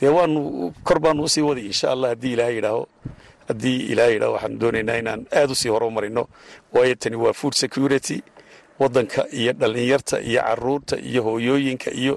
Dee 0.00 0.08
waanu 0.08 0.72
kor 0.84 0.98
baanu 1.00 1.22
u 1.24 1.28
sii 1.28 1.42
waday 1.42 1.66
insha 1.66 1.90
allah 1.92 2.08
haddii 2.16 2.32
ilaahay 2.32 2.54
yidhaaho 2.56 2.86
haddii 3.48 3.78
ilaahay 3.92 4.14
yidhaho 4.16 4.32
waxaan 4.36 4.58
doonaynaa 4.60 4.96
inaan 5.02 5.20
aad 5.40 5.50
u 5.50 5.54
sii 5.54 5.68
horumarino. 5.74 6.22
Waayo 6.74 6.94
tani 7.02 7.16
waa 7.24 7.32
food 7.32 7.54
security 7.54 8.16
waddanka 8.80 9.20
iyo 9.40 9.52
dhallinyarta 9.60 10.16
iyo 10.20 10.40
carruurta 10.42 10.96
iyo 11.10 11.20
hooyooyinka 11.26 11.90
iyo 12.02 12.14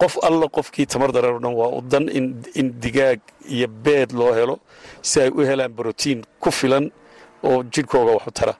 qof 0.00 0.14
alla 0.28 0.46
qofkii 0.56 0.86
tamar 0.86 1.10
o 1.10 1.12
dhan 1.44 1.54
waa 1.60 1.68
u 1.78 1.80
dan 1.92 2.08
in 2.60 2.66
digaag 2.82 3.20
iyo 3.54 3.68
beed 3.84 4.10
loo 4.12 4.32
helo 4.38 4.56
si 5.02 5.20
ay 5.20 5.28
u 5.38 5.40
helaan 5.48 5.72
brotiin 5.78 6.20
ku 6.40 6.50
filan 6.50 6.90
oo 7.48 7.62
jidhkooga 7.72 8.12
waxu 8.16 8.30
tara. 8.38 8.54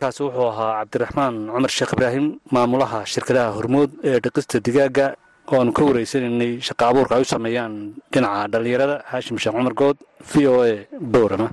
Kaasi 0.00 0.22
wuxuu 0.22 0.46
ahaa 0.52 0.72
cabdiraxmaan 0.80 1.34
cumar 1.52 1.70
sheekh 1.76 1.92
ibraahim 1.92 2.26
maamulaha 2.54 2.98
shirkadaha 3.12 3.50
hormood 3.56 3.90
ee 4.08 4.18
dhiqista 4.24 4.56
digaagga 4.66 5.06
oo 5.52 5.58
aanu 5.60 5.72
ka 5.76 5.82
wareysanaynay 5.88 6.52
shaqa 6.68 6.84
abuurka 6.90 7.12
ay 7.16 7.22
u 7.24 7.32
sameeyaan 7.34 7.74
dhinaca 8.12 8.48
dhallinyarada. 8.52 8.96
Haashim 9.10 9.36
sheekh 9.42 9.54
cumar 9.56 9.74
good 9.82 9.96
v 10.30 10.32
o 10.52 10.54
a 10.70 10.72
bowrama. 11.12 11.48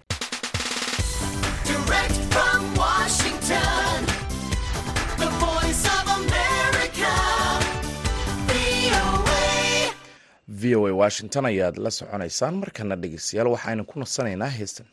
V 10.47 10.75
o 10.75 10.87
a. 10.87 10.91
Washington 11.01 11.45
ayaad 11.51 11.75
la 11.85 11.89
soconaysaan. 11.97 12.55
Markana 12.63 12.95
dhegeystayaal 13.01 13.49
waxaynu 13.55 13.83
ku 13.89 13.95
nasanaynaa 13.99 14.51
heestan 14.59 14.87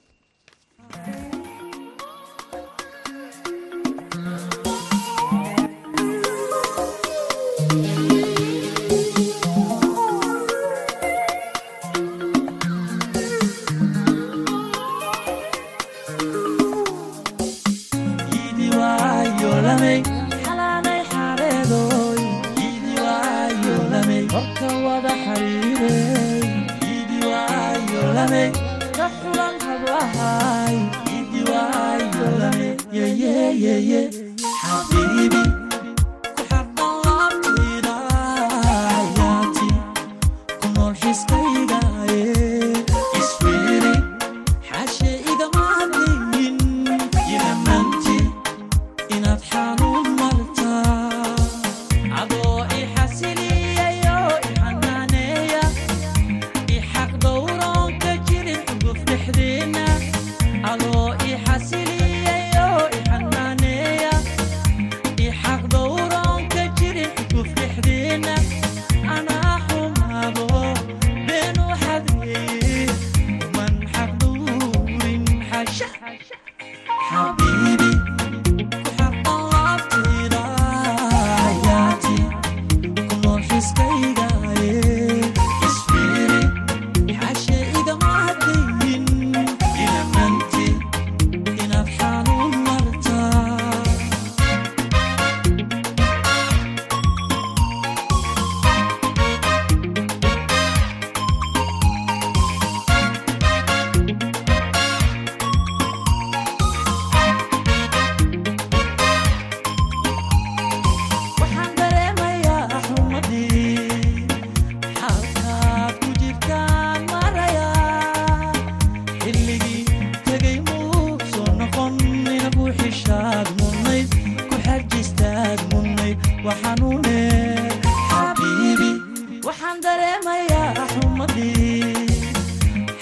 waxaan 129.46 129.78
dareemayaa 129.84 130.68
raxumadii 130.78 132.06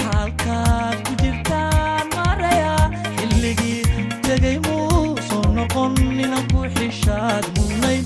xaalkaad 0.03 0.97
ku 1.07 1.13
jirtaan 1.23 2.07
maaraya 2.17 2.75
xilligii 3.19 3.83
tegay 4.27 4.57
muu 4.67 5.17
soo 5.29 5.47
noqon 5.57 5.93
inanku 6.25 6.61
xishaad 6.77 7.45
mudnay 7.57 7.99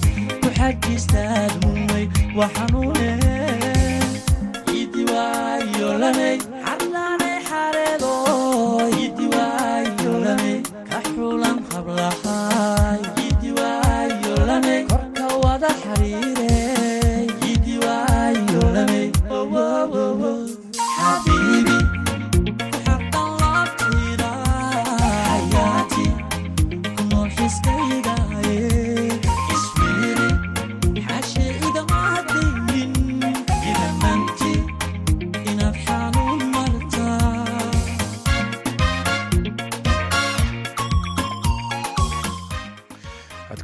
ku 0.42 0.48
xajistaad 0.58 1.52
mudnay 1.64 2.04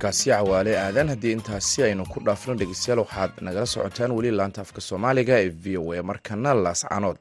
codkaasi 0.03 0.31
cawaale 0.31 0.73
aadan 0.79 1.09
haddii 1.13 1.33
intaasi 1.37 1.83
aynu 1.83 2.05
ku 2.13 2.21
dhaafno 2.27 2.55
dhegeystayaal 2.59 3.01
waxaad 3.05 3.33
nagala 3.47 3.67
socotaan 3.67 4.11
weli 4.17 4.31
laanta 4.39 4.61
afka 4.65 4.81
soomaaliga 4.81 5.39
ee 5.45 5.49
v 5.63 5.77
o 5.79 5.93
a. 5.93 6.03
Markana 6.03 6.55
laascaanood 6.55 7.19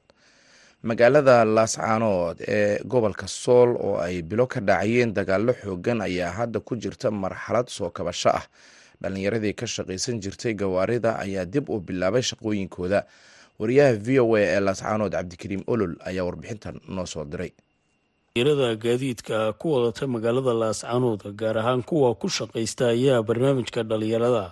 magaalada 0.83 1.45
laascaanood 1.45 2.37
ee 2.47 2.79
gobolka 2.91 3.27
sool 3.27 3.69
oo 3.77 3.97
ay 4.05 4.21
bilo 4.21 4.47
ka 4.47 4.59
dhacayeen 4.61 5.13
dagaalo 5.13 5.53
xoogan 5.53 6.01
ayaa 6.01 6.31
hadda 6.31 6.59
ku 6.59 6.75
jirta 6.75 7.11
marxalad 7.11 7.67
soo 7.69 7.89
kabasho 7.89 8.29
ah. 8.29 8.45
Dhallinyaradii 9.01 9.53
ka 9.53 9.65
shaqaysan 9.67 10.19
jirtay 10.19 10.53
gawaarida 10.53 11.19
ayaa 11.19 11.45
dib 11.45 11.69
u 11.69 11.79
bilaabay 11.79 12.21
shaqooyinkooda. 12.21 13.05
Wariyaha 13.59 13.93
v 13.93 14.19
o 14.19 14.35
a 14.35 14.39
ee 14.41 14.59
laascaanood 14.59 15.11
cabdikariim 15.13 15.63
olol 15.67 15.93
ayaa 16.05 16.25
warbixintan 16.25 16.81
noo 16.87 17.05
soo 17.05 17.25
diray 17.25 17.53
irada 18.35 18.75
gaadiidka 18.75 19.53
ku 19.59 19.71
wadata 19.75 20.07
magaalada 20.07 20.53
laascaanood 20.55 21.21
gaar 21.35 21.57
ahaan 21.57 21.83
kuwa 21.83 22.15
ku 22.15 22.29
shaqaysta 22.29 22.87
ayaa 22.95 23.19
barnaamijka 23.23 23.83
dhalinyarada 23.83 24.51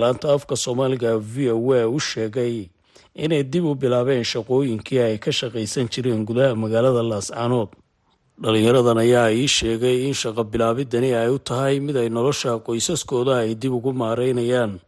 laanta 0.00 0.32
afka 0.32 0.54
soomaaliga 0.56 1.18
v 1.18 1.50
o 1.50 1.72
a 1.74 1.82
u 1.90 1.98
sheegay 1.98 2.70
inay 3.14 3.42
dib 3.42 3.64
u 3.66 3.74
bilaabeen 3.74 4.22
shaqooyinkii 4.22 4.98
ay 5.02 5.18
ka 5.18 5.32
shaqaysan 5.34 5.90
jireen 5.90 6.22
gudaha 6.24 6.54
magaalada 6.54 7.02
laascaanood 7.02 7.74
dhalinyaradan 8.38 8.98
ayaa 9.02 9.34
ii 9.34 9.48
sheegay 9.50 10.06
in 10.06 10.14
shaqo 10.14 10.44
bilaabidani 10.46 11.10
ay 11.14 11.28
u 11.34 11.38
tahay 11.42 11.80
mid 11.82 11.96
ay 11.98 12.06
nolosha 12.08 12.62
qoysaskooda 12.62 13.42
ay 13.42 13.54
dib 13.58 13.74
ugu 13.74 13.90
maareynayaan 13.92 14.78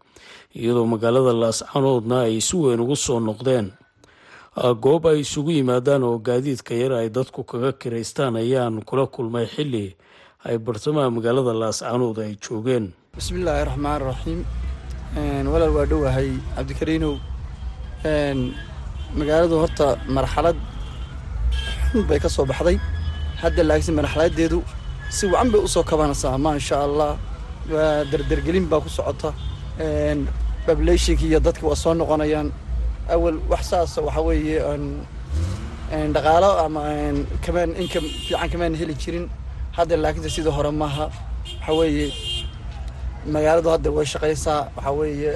iyadoo 0.55 0.87
magaalada 0.87 1.33
laascanoodna 1.35 2.31
ay 2.31 2.39
si 2.41 2.55
weyn 2.57 2.79
ugu 2.81 2.95
soo 2.97 3.19
noqdeen 3.21 3.75
goob 4.57 5.07
ay 5.07 5.21
isugu 5.21 5.51
yimaadaan 5.61 6.03
oo 6.03 6.19
gaadiidka 6.19 6.75
yar 6.75 6.93
ay 6.93 7.09
dadku 7.11 7.45
kaga 7.45 7.73
kiraystaan 7.73 8.37
ayaan 8.37 8.81
kula 8.89 9.07
kulmay 9.07 9.47
xilli 9.47 9.97
ay 10.49 10.57
bartamaha 10.59 11.11
magaalada 11.11 11.53
laascanood 11.53 12.19
ay 12.19 12.37
joogeen. 12.41 12.93
Bismillaahi 13.17 13.65
raxmaan 13.69 14.01
raxiim 14.09 14.41
walaal 15.53 15.73
waa 15.77 15.87
dhowahay 15.91 16.29
cabdikariinow. 16.57 17.15
Magaaladu 19.19 19.57
horta 19.63 19.87
marxalad 20.09 20.57
xun 21.93 22.03
bay 22.09 22.19
ka 22.21 22.29
soo 22.29 22.47
baxday. 22.49 22.79
Hadda 23.43 23.63
laakiin 23.63 23.95
marxaladeedu 24.01 24.59
si 25.11 25.27
wacan 25.27 25.51
bay 25.53 25.61
u 25.61 25.69
soo 25.69 25.85
kabanaysaa 25.85 26.39
maasha 26.39 26.77
allah 26.87 27.13
waa 27.73 28.05
derdergelin 28.11 28.65
baa 28.71 28.81
ku 28.81 28.89
socota. 28.89 29.35
Bablationki 30.67 31.27
iyo 31.29 31.41
dadki 31.41 31.65
waa 31.69 31.77
soo 31.77 31.95
noqonayaan 31.95 32.49
awal 33.15 33.37
wax 33.51 33.63
saasa 33.71 33.99
waxa 34.07 34.21
weeye 34.29 34.59
dhaqaalo 36.15 36.51
ama 36.65 36.81
kamaan 37.45 37.71
inka 37.83 37.99
fiican 38.01 38.49
kamaan 38.53 38.75
heli 38.81 38.95
jirin 39.03 39.27
hadda 39.77 39.97
laakiinse 40.05 40.31
sidii 40.37 40.55
hore 40.59 40.71
maaha 40.83 41.07
waxa 41.61 41.73
weeye 41.81 42.07
magaaladu 43.35 43.69
hadda 43.75 43.91
way 43.97 44.07
shaqaysaa 44.13 44.61
waxaa 44.77 44.95
weeye 45.01 45.31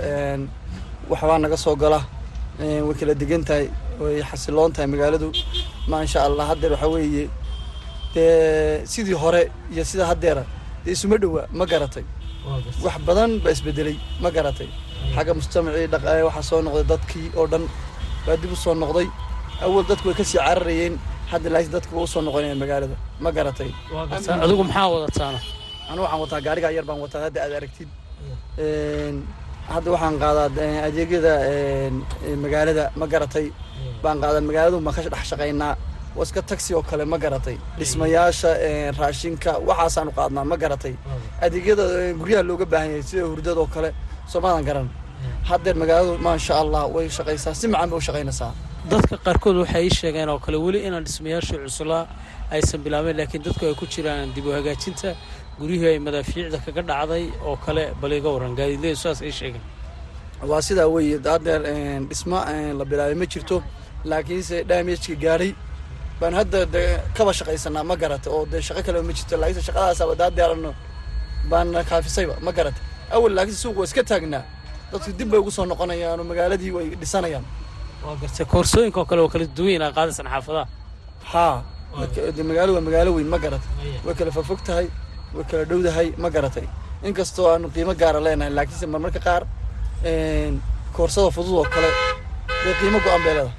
waxbaa 1.10 1.38
naga 1.44 1.56
soo 1.64 1.76
gala 1.82 2.00
way 2.86 2.94
kala 3.00 3.14
degan 3.22 3.42
tahay 3.48 3.66
way 4.02 4.22
xasiloon 4.30 4.70
tahay 4.74 4.88
magaaladu 4.94 5.28
maasha 5.92 6.18
allah 6.28 6.44
haddeer 6.50 6.72
waxaa 6.74 6.90
weeye 6.96 7.24
dee 8.14 8.86
sidii 8.92 9.18
hore 9.22 9.42
iyo 9.74 9.84
sida 9.90 10.04
haddeera 10.10 10.42
dee 10.84 10.92
isuma 10.96 11.16
dhowa 11.22 11.42
ma 11.58 11.64
garatay 11.72 12.04
wax 12.84 12.96
badan 13.06 13.30
baa 13.44 13.52
isbedelay 13.56 13.96
ma 14.22 14.28
garatay 14.36 14.68
xagga 15.14 15.32
mujtamacii 15.38 16.22
waxaa 16.28 16.44
soo 16.50 16.60
noqday 16.66 16.84
dadkii 16.92 17.26
oo 17.38 17.46
dhan 17.52 17.64
baa 18.26 18.36
dib 18.42 18.52
u 18.52 18.56
soo 18.64 18.74
noqday. 18.82 19.06
Awal 19.64 19.84
dadku 19.90 20.06
way 20.08 20.16
ka 20.20 20.24
sii 20.30 20.38
cararayeen 20.46 20.94
hadda 21.32 21.48
laakiin 21.54 21.72
dadku 21.76 21.92
waa 21.96 22.04
u 22.06 22.12
soo 22.14 22.22
noqonayaan 22.26 22.58
magaalada 22.62 22.96
ma 23.24 23.30
garatay. 23.36 23.70
Adigu 24.44 24.62
maxaa 24.68 24.88
wadataana 24.94 25.38
anu 25.90 26.00
waxaan 26.04 26.20
wataa 26.24 26.40
gaarigaa 26.46 26.72
yar 26.76 26.84
baan 26.88 27.00
wataa 27.04 27.22
hadda 27.26 27.38
aad 27.44 27.52
aragtid. 27.58 27.88
Hadda 29.74 29.88
waxaan 29.94 30.16
qaadaa 30.22 30.46
adeegyada 30.88 31.32
magaalada 32.44 32.84
ma 33.00 33.06
garatay. 33.12 33.46
Baan 34.02 34.16
qaadaa 34.22 34.42
magaaladu 34.48 34.76
baan 34.86 34.94
ka 34.96 35.02
dhex 35.14 35.24
shaqaynaa. 35.32 35.74
Waa 36.16 36.24
iska 36.26 36.42
taxi 36.50 36.70
oo 36.74 36.82
kale 36.90 37.04
ma 37.12 37.18
garatay. 37.24 37.56
Dhismayaasha 37.78 38.50
raashinka 39.00 39.50
waxaasaanu 39.68 40.10
qaadnaa 40.18 40.44
ma 40.50 40.56
garatay. 40.62 40.94
Adeegyada 41.44 41.84
guryaha 42.20 42.42
looga 42.48 42.64
baahan 42.72 42.88
yahay 42.92 43.02
sida 43.10 43.22
hurdada 43.30 43.60
oo 43.62 43.68
kale 44.30 44.42
soomaadan 44.42 44.64
garan 44.68 44.88
haddeer 45.48 45.74
magaaladu 45.82 46.18
maasha 46.26 46.54
allah 46.62 46.82
way 46.94 47.06
shaqaysaa. 47.08 47.54
Si 47.60 47.66
macan 47.68 47.90
bay 47.90 47.98
u 47.98 48.00
shaqaynaysaa. 48.08 48.52
Dadka 48.90 49.16
qaarkood 49.26 49.56
waxay 49.62 49.84
ii 49.86 49.90
sheegeen 49.98 50.28
oo 50.28 50.38
kale 50.44 50.56
weli 50.66 50.78
inaan 50.86 51.04
dhismayaasha 51.06 51.56
cuslaa 51.64 52.04
aysan 52.54 52.80
bilaabeen 52.84 53.16
laakiin 53.20 53.42
dadku 53.46 53.64
ay 53.66 53.74
ku 53.80 53.86
jiraan 53.86 54.32
dib 54.34 54.46
u 54.46 54.52
hagaajinta. 54.58 55.10
Guryihii 55.60 55.88
ay 55.94 55.98
madaafiicda 56.06 56.58
kaga 56.66 56.82
dhacday 56.90 57.24
oo 57.48 57.56
kale 57.64 57.84
bal 58.00 58.12
iga 58.18 58.28
waran 58.34 58.54
gaadiidleydu 58.58 58.96
saas 59.04 59.20
ay 59.22 59.32
sheegeen. 59.38 59.64
Waa 60.50 60.62
sidaa 60.66 60.88
weeye 60.94 61.18
haddeer 61.34 61.60
dhismo 62.10 62.38
la 62.78 62.84
bilaabay 62.90 63.14
ma 63.22 63.26
jirto 63.32 63.56
laakiinse 64.10 64.56
damageka 64.70 65.14
gaadhay 65.24 65.52
baan 66.20 66.34
hadda 66.40 66.60
de 66.74 66.82
kaba 67.16 67.32
shaqaysanaa 67.38 67.84
ma 67.90 67.94
garata 68.02 68.28
oo 68.36 68.46
dee 68.52 68.60
shaqo 68.66 68.80
kaleba 68.86 69.02
ma 69.08 69.12
jirto 69.18 69.34
laakiinse 69.42 69.62
shaqadaasaba 69.68 70.12
daadeerano 70.20 70.70
baan 71.50 71.68
kaafisayba 71.90 72.34
ma 72.46 72.52
garata 72.58 72.80
awal 73.14 73.32
laakiinse 73.36 73.60
suuq 73.64 73.76
waa 73.78 73.84
iska 73.88 74.02
taagnaa. 74.10 74.42
Dadku 74.92 75.12
dib 75.18 75.28
bay 75.30 75.38
ugu 75.40 75.50
soo 75.50 75.64
noqonayaan 75.66 76.20
oo 76.20 76.24
magaaladii 76.32 76.70
way 76.76 76.86
dhisanayaan. 77.00 77.44
Waa 78.04 78.16
gartay 78.20 78.46
koorsooyinka 78.52 79.00
oo 79.00 79.04
kale 79.10 79.20
oo 79.24 79.28
kala 79.32 79.46
duwan 79.56 79.82
aa 79.82 79.92
qaadaysan 79.96 80.26
xaafadaha. 80.32 80.66
Haa 81.32 81.62
magaalo 82.50 82.70
waa 82.76 82.84
magaalo 82.88 83.10
weyn 83.16 83.28
ma 83.34 83.38
garatay. 83.38 83.70
Way 84.04 84.14
kala 84.18 84.30
fogfog 84.36 84.60
tahay 84.66 84.86
way 85.34 85.44
kala 85.50 85.64
dhowdahay 85.70 86.08
ma 86.22 86.28
garatay. 86.30 86.66
Inkastoo 87.08 87.46
aanu 87.52 87.66
qiimo 87.74 87.94
gaara 88.00 88.20
leenahay 88.26 88.52
laakiinse 88.58 88.86
marmarka 88.86 89.20
qaar 89.26 89.42
koorsada 90.96 91.30
fudud 91.36 91.54
oo 91.60 91.64
kale 91.74 91.90
dee 92.64 92.74
qiimo 92.80 92.98
go-an 93.04 93.22
bay 93.24 93.34
leedahay. 93.34 93.54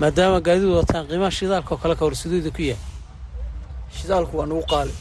Maadaama 0.00 0.38
gaadidu 0.46 0.68
wataan 0.78 1.04
qiimaha 1.10 1.30
shidaalka 1.38 1.70
oo 1.74 1.80
kale 1.82 1.94
ka 1.98 2.04
horsidooda 2.04 2.50
ku 2.56 2.62
yahay 2.70 2.82
shidaalku 3.98 4.34
waa 4.38 4.46
nagu 4.50 4.64
qaali. 4.72 4.92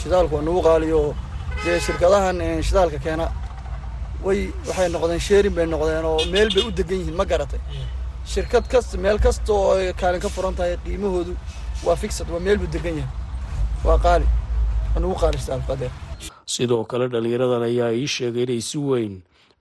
Shidaalku 0.00 0.34
waa 0.36 0.42
nagu 0.48 0.60
qaali 0.68 0.92
oo 0.92 1.14
dee 1.66 1.78
shirkadahan 1.86 2.36
shidaalka 2.66 2.98
keena 3.04 3.26
way 4.26 4.40
waxay 4.68 4.88
noqdeen 4.94 5.20
sheerin 5.28 5.54
bay 5.58 5.66
noqdeen 5.74 6.04
oo 6.10 6.18
meel 6.34 6.48
bay 6.54 6.64
u 6.68 6.70
degan 6.78 6.98
yihiin 7.00 7.16
ma 7.20 7.24
garatay. 7.32 7.60
Shirkad 8.32 8.64
kasta 8.72 8.96
meel 9.04 9.18
kasta 9.24 9.52
oo 9.52 9.74
kaalin 10.00 10.20
ka 10.24 10.28
furan 10.34 10.54
tahay 10.58 10.76
qiimahoodu 10.84 11.32
waa 11.86 11.96
fixad 12.02 12.28
waa 12.32 12.40
meel 12.46 12.58
buu 12.62 12.70
degan 12.76 12.96
yahay. 13.00 13.12
Waa 13.86 13.98
qaali. 14.04 14.26
Waa 14.92 15.00
nagu 15.02 15.14
qaali 15.22 15.38
sidoo 16.54 16.84
kale 16.90 17.04
dhalinyaradan 17.12 17.62
ayaa 17.70 17.90
ii 18.00 18.06
sheegay 18.16 18.42
inay 18.46 18.60
si 18.68 18.78
weyn 18.88 19.14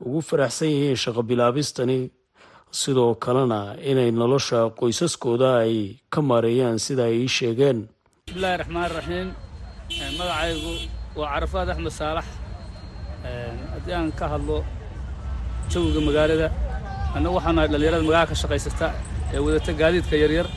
ugu 0.06 0.20
faraxsan 0.30 0.70
yihiin 0.74 0.98
shaqo 1.04 1.22
bilaabistani. 1.30 2.00
Sidoo 2.82 3.16
kalena 3.24 3.60
inay 3.92 4.12
nolosha 4.12 4.60
qoysaskooda 4.80 5.50
ay 5.66 5.76
ka 6.14 6.20
maareeyaan 6.30 6.78
sida 6.86 7.04
ay 7.10 7.16
ii 7.26 7.32
sheegeen. 7.38 7.78
Bismillahi 8.28 8.58
raxmaan 8.62 8.90
raxiim 8.98 9.28
magacaygu 10.20 10.74
waa 11.18 11.28
carafaad 11.34 11.70
axmed 11.74 11.92
saalax. 12.00 12.26
Haddii 13.74 13.94
aan 13.98 14.12
ka 14.20 14.26
hadlo 14.34 14.58
jawiga 15.72 16.00
magaalada 16.08 16.48
annagu 17.16 17.36
waxaan 17.38 17.56
nahay 17.58 17.70
dhallinyarada 17.72 18.04
magaala 18.08 18.28
ka 18.32 18.36
shaqaysata 18.42 18.88
ee 19.34 19.40
wadata 19.46 19.72
gaadiidka 19.82 20.16
yaryar. 20.24 20.48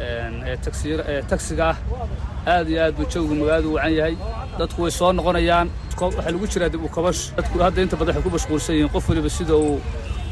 Ee 0.00 1.22
tagsiga 1.30 1.64
ah 1.72 1.76
aad 2.52 2.66
iyo 2.72 2.80
aad 2.84 2.94
buu 2.98 3.06
jawiga 3.12 3.34
magaaladu 3.42 3.68
wacan 3.76 3.92
yahay. 3.98 4.14
Dadku 4.58 4.78
way 4.84 4.90
soo 4.98 5.12
noqonayaan. 5.18 5.68
Waxaa 6.00 6.30
lagu 6.34 6.46
jiraa 6.52 6.70
dib 6.74 6.82
u 6.86 6.88
kabash. 6.96 7.20
Dadku 7.38 7.56
hadda 7.66 7.80
inta 7.84 7.96
badan 8.00 8.14
waxay 8.16 8.24
ku 8.26 8.30
mashquulsan 8.36 8.74
yihiin 8.76 8.92
qof 8.94 9.04
waliba 9.10 9.30
sida 9.38 9.54
uu 9.64 9.76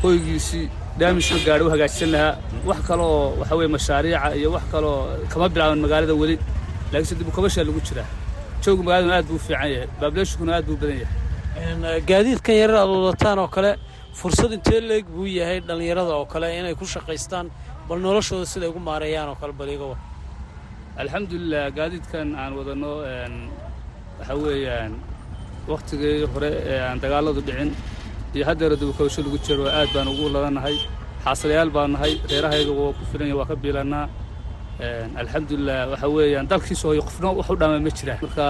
hoygiisii 0.02 0.66
daamish 1.00 1.28
ka 1.34 1.38
gaadho 1.46 1.64
u 1.68 1.70
hagaajisan 1.74 2.10
lahaa. 2.14 2.32
Wax 2.68 2.78
kaleoo 2.88 3.36
waxa 3.40 3.54
weye 3.58 3.68
mashaariica 3.76 4.28
iyo 4.40 4.48
wax 4.56 4.64
kaleoo 4.72 5.00
kama 5.32 5.46
bilaaban 5.54 5.80
magaalada 5.84 6.14
weli. 6.22 6.36
Laakiinse 6.92 7.14
dib 7.20 7.28
u 7.30 7.32
kabashaa 7.36 7.64
lagu 7.68 7.80
jiraa 7.88 8.08
jawga 8.68 8.82
magaaladuna 8.86 9.14
aad 9.18 9.26
buu 9.30 9.38
u 9.40 9.44
fiican 9.46 9.70
yahay. 9.74 9.88
Baableshikuna 10.00 10.52
aad 10.58 10.64
buu 10.68 10.76
badan 10.82 10.98
yahay. 11.02 12.00
Gaadiidkan 12.10 12.54
yarar 12.62 12.76
aad 12.82 12.90
wadataan 12.94 13.38
oo 13.44 13.48
kale 13.56 13.70
fursad 14.20 14.52
intee 14.56 14.80
leeg 14.90 15.04
buu 15.14 15.26
yahay 15.38 15.58
dhallinyarada 15.68 16.12
oo 16.20 16.26
kale 16.32 16.46
inay 16.60 16.74
ku 16.80 16.84
shaqaystaan 16.94 17.46
bal 17.88 17.98
noloshooda 18.06 18.46
siday 18.52 18.68
ugu 18.72 18.80
maareeyaan 18.88 19.28
oo 19.32 19.36
kale 19.42 19.52
bal 19.60 19.68
iga 19.76 19.86
war 19.90 19.98
alxamdulilah 21.02 21.64
gaadiidkan 21.78 22.28
aan 22.42 22.52
wadanno 22.58 22.90
waxa 24.18 24.34
weeyaan 24.44 24.92
wakhtigii 25.70 26.26
hore 26.32 26.50
ee 26.72 26.80
aan 26.88 26.98
dagaalladu 27.04 27.40
dhicin 27.48 27.70
iyo 28.34 28.44
haddeera 28.48 28.76
dibukabasho 28.80 29.20
lagu 29.26 29.38
jiro 29.46 29.64
aad 29.78 29.88
baan 29.94 30.08
ugu 30.12 30.24
ladannahay 30.34 30.76
xaasalayaal 31.24 31.70
baan 31.76 31.90
nahay 31.94 32.12
reerahayga 32.30 32.72
waa 32.80 32.92
ku 32.98 33.02
filanya 33.12 33.34
waa 33.40 33.48
ka 33.50 33.54
biilannaa 33.62 34.04
alxamdulilah 35.22 35.78
waxa 35.92 36.08
weeyaan 36.16 36.46
dalkiisa 36.52 36.84
hooyo 36.88 37.02
qofna 37.08 37.28
wax 37.38 37.48
u 37.50 37.56
dhaama 37.60 37.78
ma 37.86 37.90
jiraan. 37.98 38.18
Marka 38.22 38.46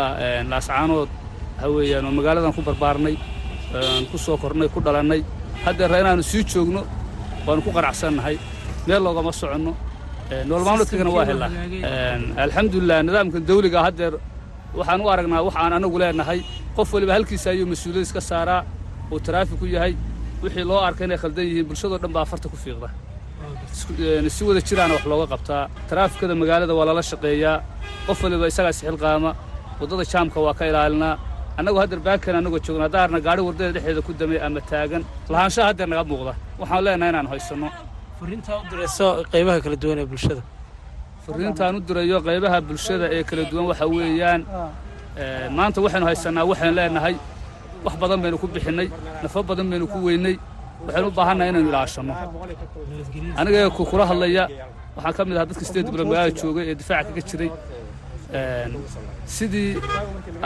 laascaanood 0.53 1.09
waxa 1.57 1.69
weeyaan 1.77 2.05
waa 2.05 2.12
magaaladan 2.19 2.53
ku 2.57 2.62
barbaarnay 2.69 3.17
ku 4.11 4.17
soo 4.19 4.37
kornay 4.43 4.69
ku 4.69 4.81
dhalannay 4.81 5.21
haddeera 5.64 5.97
inaannu 6.03 6.23
sii 6.31 6.45
joogno 6.53 6.81
waanu 7.47 7.62
ku 7.67 7.71
qanacsannahay 7.77 8.37
meel 8.87 9.03
loogama 9.07 9.33
soconno. 9.41 9.73
Nool 10.49 10.62
maalmoodkaygana 10.69 11.11
waa 11.17 11.25
helnaa 11.31 11.51
alxamdulilah 12.45 12.99
nidaamkan 13.09 13.43
dawliga 13.49 13.81
haddeer 13.87 14.14
waxaan 14.79 15.01
u 15.05 15.09
aragnaa 15.14 15.43
wax 15.47 15.55
aan 15.57 15.73
anagu 15.79 15.97
leenahay 16.03 16.41
qof 16.77 16.88
waliba 16.95 17.12
halkiisa 17.17 17.51
ayuu 17.55 17.67
mas'uuliyad 17.73 18.05
iska 18.09 18.21
saaraa 18.31 18.62
uu 19.12 19.21
taraafiku 19.27 19.64
yahay 19.75 19.95
wixii 20.43 20.64
loo 20.71 20.81
arka 20.88 21.05
inay 21.05 21.19
khaldan 21.23 21.45
yihiin 21.49 21.67
bulshadoo 21.69 21.99
dhan 22.03 22.12
baa 22.17 22.25
farta 22.31 22.49
ku 22.53 22.57
fiiqda 22.64 22.88
si 23.72 24.44
wada 24.44 24.61
jiraana 24.68 24.94
wax 24.94 25.04
looga 25.07 25.26
qabtaa 25.33 25.68
taraafikada 25.88 26.35
magaalada 26.35 26.74
waa 26.78 26.87
lala 26.88 27.02
shaqeeyaa. 27.02 27.62
Qof 28.07 28.18
waliba 28.24 28.46
isagaa 28.52 28.70
isxilqaama 28.74 29.31
waddada 29.81 30.04
jaamka 30.12 30.38
waa 30.44 30.54
ka 30.59 30.64
ilaalinaa 30.70 31.14
annagu 31.59 31.78
haddeer 31.83 32.00
baankan 32.07 32.35
annagoo 32.40 32.61
joogno 32.66 32.83
haddaarna 32.87 33.18
gaadhi 33.26 33.42
waddada 33.48 33.70
dhexdeeda 33.74 34.02
ku 34.07 34.12
damay 34.20 34.38
ama 34.46 34.61
taagan. 34.70 35.02
Lahaanshaha 35.33 35.66
haddeer 35.70 35.88
naga 35.92 36.04
muuqda. 36.11 36.33
Waxaan 36.61 36.83
leenahay 36.85 37.11
inaan 37.12 37.26
haysanno. 37.33 37.68
Fariintaa 38.20 38.57
u 38.61 38.64
dirayso 38.70 39.07
qaybaha 39.33 39.59
kala 39.64 39.76
duwan 39.83 39.98
ee 40.02 40.07
bulshada. 40.12 40.42
Fariintaan 41.26 41.74
u 41.76 41.81
dirayo 41.88 42.18
qaybaha 42.28 42.59
bulshada 42.68 43.07
ee 43.16 43.22
kala 43.28 43.42
duwan 43.50 43.64
waxa 43.70 43.85
weeyaan 43.94 44.40
maanta 45.57 45.78
waxaynu 45.85 46.07
haysannaa 46.11 46.44
waxaynu 46.50 46.74
leenahay 46.81 47.14
wax 47.85 47.94
badan 48.02 48.18
baynu 48.22 48.37
ku 48.42 48.46
bixinnay 48.54 48.88
nafo 49.22 49.38
badan 49.50 49.66
baynu 49.70 49.87
ku 49.92 49.98
weynay 50.07 50.35
waxaynu 50.87 51.07
u 51.11 51.14
baahannahay 51.19 51.49
inaynu 51.53 51.69
ilaashanno 51.73 52.14
aniga 53.41 53.61
kula 53.91 54.05
hadlaya 54.11 54.45
waxaan 54.97 55.14
ka 55.17 55.23
mid 55.29 55.37
ahaa 55.37 55.49
dadka 55.51 55.64
sideed 55.69 55.87
bilood 55.93 56.09
magaalada 56.11 56.35
joogay 56.43 56.64
ee 56.71 56.77
difaaca 56.81 57.09
kaga 57.09 57.23
jiray 57.31 57.51
sidii 59.37 59.71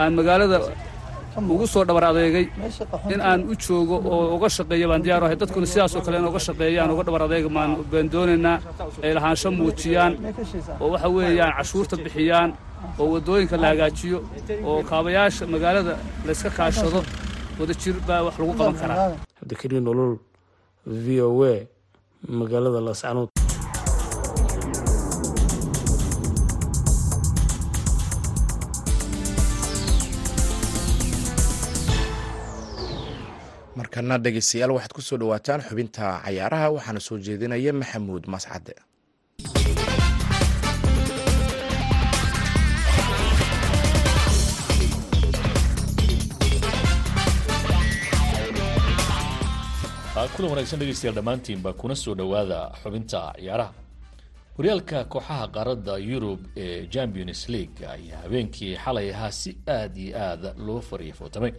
aan 0.01 0.11
magaalada 0.19 0.57
ugu 1.53 1.65
soo 1.73 1.83
dhabar 1.87 2.03
adeegay 2.11 2.45
in 3.13 3.21
aan 3.29 3.41
u 3.51 3.53
joogo 3.65 3.95
oo 4.13 4.25
uga 4.35 4.47
shaqeeya 4.57 4.87
baan 4.91 5.01
diyaar 5.05 5.23
ahay 5.25 5.37
dadkuna 5.43 5.67
sidaasoo 5.73 6.01
kale 6.05 6.17
in 6.21 6.27
uga 6.31 6.39
shaqeeyaan 6.47 6.89
uga 6.93 7.03
dhabar 7.07 7.21
adeega 7.27 7.49
baan 7.57 7.71
baan 7.91 8.07
doonaynaa 8.13 8.57
ay 9.05 9.11
lahaansho 9.17 9.49
muujiyaan 9.59 10.13
oo 10.81 10.87
waxa 10.93 11.07
weeyaan 11.15 11.51
cashuurta 11.57 11.95
bixiyaan 12.05 12.49
oo 13.01 13.05
waddooyinka 13.13 13.55
la 13.63 13.67
hagaajiyo 13.71 14.17
oo 14.69 14.77
kaabayaasha 14.89 15.43
magaalada 15.53 15.93
layska 16.27 16.49
kaashado 16.57 16.99
wadajir 17.59 17.95
baa 18.07 18.21
wax 18.27 18.35
lagu 18.39 18.53
qaban 18.59 18.75
karaa. 18.81 19.09
Cabdikariin 19.39 19.83
nolol 19.87 20.13
v 21.03 21.05
o 21.27 21.29
a 21.51 21.55
magaalada 22.39 22.79
laascanood 22.87 23.29
markana 33.77 34.15
dhegeystayaal 34.23 34.71
waxaad 34.75 34.93
ku 34.95 35.01
soo 35.07 35.17
dhowaataan 35.21 35.61
xubinta 35.67 36.05
cayaaraha 36.25 36.67
waxaana 36.75 36.99
soo 37.07 37.17
jeedinaya 37.25 37.71
maxamuud 37.81 38.23
mascade 38.33 38.73
kulan 50.35 50.49
wanaagsan 50.51 50.79
dhegeystayaal 50.79 51.15
dhammaantiinba 51.15 51.73
kuna 51.79 51.95
soo 51.95 52.15
dhowaada 52.15 52.59
xubinta 52.83 53.21
ciyaaraha. 53.37 53.73
Horyaalka 54.57 54.99
kooxaha 55.13 55.47
qaaradda 55.55 55.95
yurub 56.09 56.39
ee 56.57 56.87
champions 56.93 57.49
league 57.49 57.81
ayaa 57.95 58.21
habeenkii 58.23 58.75
xalay 58.83 59.09
ahaa 59.13 59.31
si 59.31 59.57
aada 59.67 59.99
iyo 59.99 60.17
aada 60.17 60.53
loo 60.65 60.81
fariifootamay 60.81 61.51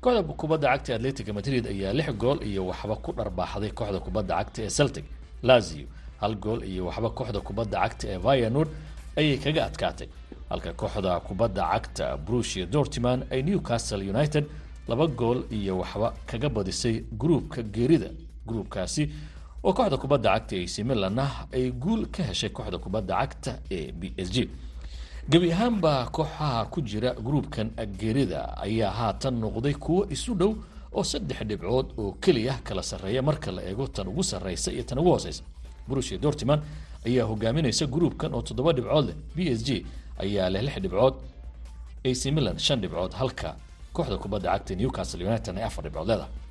kooxda 0.00 0.22
kubadda 0.22 0.68
cagta 0.68 0.94
atletica 0.94 1.32
madrid 1.32 1.66
ayaa 1.66 1.92
lix 1.92 2.10
gool 2.22 2.38
iyo 2.42 2.66
waxba 2.66 2.96
ku 2.96 3.12
dharbaaxday 3.12 3.70
kooxda 3.70 4.00
kubadda 4.00 4.34
cagta 4.36 4.62
ee 4.62 4.70
celtic. 4.70 5.04
Lazio 5.42 5.86
hal 6.20 6.34
gool 6.34 6.62
iyo 6.64 6.86
waxba 6.86 7.10
kooxda 7.10 7.40
kubadda 7.40 7.78
cagta 7.82 8.06
ee 8.08 8.18
vianord 8.18 8.68
ayay 9.16 9.38
kaga 9.38 9.64
adkaatay. 9.66 10.08
Halka 10.50 10.72
kooxda 10.72 11.20
kubadda 11.20 11.62
cagta 11.72 12.16
brusia 12.16 12.66
dortiman 12.66 13.24
ay 13.30 13.42
newcastle 13.42 14.02
united 14.14 14.44
laba 14.88 15.06
gool 15.06 15.44
iyo 15.50 15.78
waxba 15.78 16.08
kaga 16.26 16.48
badisay 16.48 16.96
gruubka 17.20 17.62
geerida 17.62 18.10
gruubkaasi 18.46 19.02
oo 19.64 19.72
kooxda 19.72 19.96
kubadda 19.96 20.28
cagta 20.34 20.56
ac 20.56 20.74
milanna 20.84 21.24
ay 21.52 21.70
guul 21.70 22.06
ka 22.14 22.22
heshay 22.22 22.50
kooxda 22.50 22.78
kubadda 22.78 23.14
cagta 23.20 23.52
ee 23.70 23.92
b 23.92 24.12
s 24.16 24.28
g. 24.34 24.48
Gebi 25.30 25.52
ahaanba 25.52 25.92
kooxaha 26.12 26.66
ku 26.72 26.80
jira 26.82 27.14
gruubkan 27.26 27.70
geerida 28.00 28.40
ayaa 28.60 28.90
haatan 28.98 29.34
noqday 29.40 29.74
kuwo 29.74 30.06
isu 30.14 30.34
dhow 30.34 30.52
oo 30.92 31.04
saddex 31.04 31.38
dhibcood 31.48 31.86
oo 31.98 32.12
keliya 32.20 32.54
kala 32.64 32.82
sarreeya 32.82 33.22
marka 33.22 33.50
la 33.52 33.62
eego 33.62 33.86
tan 33.88 34.08
ugu 34.08 34.22
sarreysa 34.22 34.72
iyo 34.72 34.82
tan 34.84 34.98
ugu 34.98 35.10
hooseysa. 35.10 35.42
Brusia 35.88 36.18
dortiman 36.18 36.60
ayaa 37.06 37.24
hogaaminaysa 37.26 37.86
gruubkan 37.86 38.34
oo 38.34 38.42
toddoba 38.42 38.72
dhibcood 38.72 39.06
leh. 39.08 39.16
B 39.36 39.48
s 39.48 39.64
g 39.64 39.86
ayaa 40.20 40.50
leh 40.50 40.62
lix 40.62 40.76
dhibcood 40.84 41.14
ac 42.04 42.22
milan 42.36 42.58
shan 42.58 42.80
dhibcood 42.80 43.12
halka 43.20 43.56
kooxda 43.96 44.16
kubadda 44.22 44.48
cagta 44.54 44.72
newcastle 44.80 45.22
united 45.30 45.54
ay 45.58 45.64
afar 45.68 45.82
dhibcood 45.86 46.10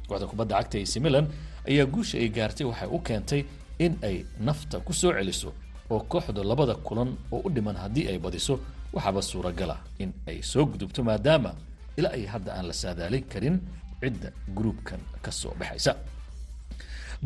kooxda 0.09 0.25
kubadda 0.31 0.53
cagta 0.59 0.77
ac 0.85 0.93
milan 1.05 1.25
ayaa 1.69 1.85
guusha 1.93 2.15
ay 2.23 2.29
gaartay 2.37 2.65
waxay 2.69 2.89
u 2.95 2.99
keentay 3.07 3.41
in 3.85 3.93
ay 4.07 4.15
nafta 4.47 4.77
ku 4.85 4.91
soo 5.01 5.11
celiso 5.17 5.49
oo 5.93 5.99
kooxdu 6.11 6.41
labada 6.51 6.73
kulan 6.87 7.09
oo 7.33 7.41
u 7.45 7.49
dhiman 7.55 7.75
haddii 7.83 8.05
ay 8.11 8.17
badiso 8.25 8.53
waxaaba 8.95 9.21
suuragala 9.29 9.75
in 10.03 10.09
ay 10.29 10.37
soo 10.51 10.65
gudubto 10.71 11.01
maadaama 11.09 11.51
ilaa 11.99 12.13
ay 12.17 12.25
hadda 12.33 12.49
aan 12.57 12.65
la 12.69 12.73
saadaalin 12.81 13.23
karin 13.31 13.55
cidda 14.01 14.29
gruubkan 14.57 14.99
ka 15.25 15.31
soo 15.31 15.53
baxaysa. 15.59 15.93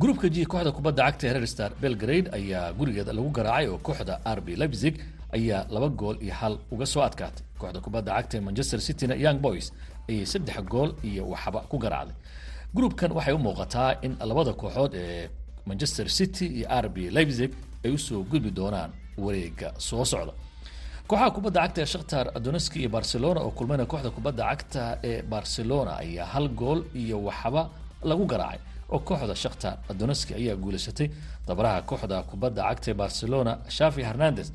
Gruubka 0.01 0.27
g 0.29 0.45
kooxda 0.51 0.71
kubadda 0.77 1.01
cagta 1.07 1.23
ee 1.27 1.33
rer 1.35 1.47
star 1.53 1.71
belgrade 1.81 2.27
ayaa 2.37 2.73
gurigeeda 2.79 3.11
lagu 3.17 3.29
garaacay 3.37 3.67
oo 3.73 3.77
kooxda 3.87 4.13
rb 4.37 4.47
leipzig 4.61 4.95
ayaa 5.37 5.61
laba 5.73 5.87
gool 5.99 6.17
iyo 6.25 6.33
hal 6.39 6.53
uga 6.73 6.85
soo 6.93 7.01
adkaatay. 7.07 7.43
Kooxda 7.59 7.79
kubadda 7.85 8.11
cagta 8.17 8.41
manchester 8.47 8.79
cityna 8.87 9.15
young 9.25 9.39
boys 9.45 9.67
saddex 10.31 10.57
gool 10.71 10.89
iyo 11.03 11.23
waxba 11.33 11.59
ku 11.69 11.77
garaacday. 11.83 12.15
Gruubkan 12.75 13.11
waxay 13.17 13.33
u 13.33 13.39
muuqataa 13.45 13.91
in 14.05 14.13
labada 14.29 14.53
kooxood 14.61 14.93
ee 14.95 15.29
manchester 15.65 16.07
city 16.17 16.45
iyo 16.57 16.67
rb 16.85 16.97
leipzig 17.17 17.51
ay 17.85 17.91
u 17.91 17.97
soo 17.97 18.23
gudbi 18.31 18.51
doonaan 18.51 18.91
wareega 19.17 19.69
soo 19.77 20.05
socda. 20.05 20.33
Kooxaha 21.07 21.31
kubadda 21.35 21.59
cagta 21.63 21.81
ee 21.81 21.85
shakhtar 21.93 22.25
doneski 22.45 22.77
iyo 22.79 22.89
barcelona 22.89 23.39
oo 23.45 23.51
kulmayna 23.57 23.85
kooxda 23.91 24.09
kubadda 24.17 24.43
cagta 24.49 24.83
ee 25.09 25.21
barcelona 25.33 25.91
ayaa 26.03 26.25
hal 26.33 26.47
gool 26.59 26.79
iyo 27.01 27.17
waxba 27.27 27.61
lagu 28.09 28.25
garaacay 28.31 28.59
oo 28.93 28.99
kooxda 29.07 29.35
shakhtar 29.43 29.73
doneski 29.99 30.31
ayaa 30.39 30.55
guulaysatay 30.63 31.07
dabaraha 31.47 31.81
kooxda 31.89 32.17
kubadda 32.29 32.61
cagta 32.69 32.87
ee 32.91 32.93
barcelona 33.03 33.51
shafi 33.77 34.01
hernandez 34.09 34.47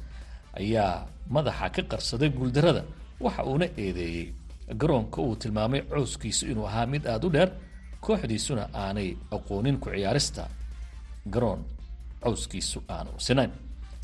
ayaa 0.60 1.06
madaxa 1.34 1.66
ka 1.74 1.82
qarsaday 1.92 2.28
guuldarada 2.38 2.82
waxa 3.24 3.42
uuna 3.50 3.66
eedeeyey 3.82 4.26
garoonka 4.80 5.18
uu 5.26 5.36
tilmaamay 5.42 5.80
cowskiisu 5.92 6.44
inuu 6.52 6.66
ahaa 6.70 6.86
mid 6.92 7.02
aada 7.12 7.26
u 7.26 7.30
dheer 7.34 7.50
kooxdiisuna 8.04 8.64
aanay 8.82 9.08
aqoonin 9.36 9.76
ku 9.82 9.88
ciyaarista 9.94 10.42
garoon 11.34 11.60
cowskiisu 12.24 12.78
aanu 12.94 13.10
sinayn. 13.26 13.50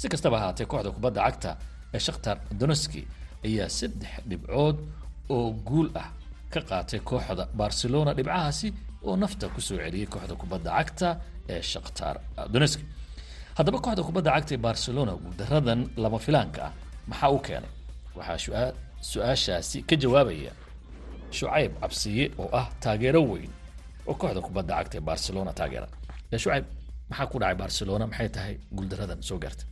Si 0.01 0.07
kastaba 0.12 0.37
ahaatee 0.40 0.66
kooxda 0.73 0.90
kubadda 0.97 1.21
cagta 1.27 1.51
ee 1.94 2.01
shakhtar 2.07 2.37
doneski 2.61 3.01
ayaa 3.47 3.68
saddex 3.79 4.12
dhibcood 4.31 4.77
oo 5.35 5.47
guul 5.68 5.88
ah 6.03 6.09
ka 6.53 6.61
qaatay 6.71 7.01
kooxda 7.11 7.44
barcelona 7.61 8.11
dhibcahaasi 8.18 8.68
oo 9.07 9.14
nafta 9.23 9.47
ku 9.55 9.61
soo 9.66 9.77
celiyey 9.85 10.07
kooxda 10.12 10.35
kubadda 10.42 10.71
cagta 10.79 11.09
ee 11.53 11.62
shakhtar 11.73 12.14
doneski 12.55 12.85
haddaba 13.59 13.79
kooxda 13.85 14.03
kubadda 14.09 14.31
cagta 14.37 14.53
ee 14.57 14.62
barcelona 14.68 15.12
guuldaradan 15.23 15.81
lama 16.03 16.18
filaanka 16.27 16.61
ah 16.68 16.73
maxaa 17.11 17.31
u 17.37 17.38
keenay? 17.47 17.73
Waxaa 18.18 18.38
su'aashaasi 19.00 19.82
ka 19.88 19.96
jawaabaya 19.96 20.52
shucayb 21.30 21.72
cabsiye 21.80 22.30
oo 22.38 22.48
ah 22.52 22.66
taageero 22.80 23.20
weyn 23.30 23.50
oo 24.08 24.14
kooxda 24.14 24.40
kubadda 24.40 24.74
cagta 24.78 24.98
ee 24.98 25.00
barcelona 25.11 25.52
taageera. 25.52 25.88
Ee 26.32 26.38
shucayb 26.38 26.64
maxaa 27.11 27.26
ku 27.26 27.38
dhacay 27.38 27.54
barcelona? 27.54 28.06
Maxay 28.06 28.28
tahay 28.28 28.54
guuldaradan? 28.72 29.22
Soo 29.22 29.38
gaartay. 29.38 29.66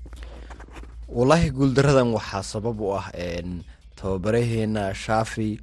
Wallaahi 1.09 1.51
guuldaradan 1.51 2.09
waxaa 2.17 2.43
sabab 2.43 2.81
u 2.81 2.93
ah 2.99 3.07
tababaraheena 3.97 4.95
shafi 4.95 5.59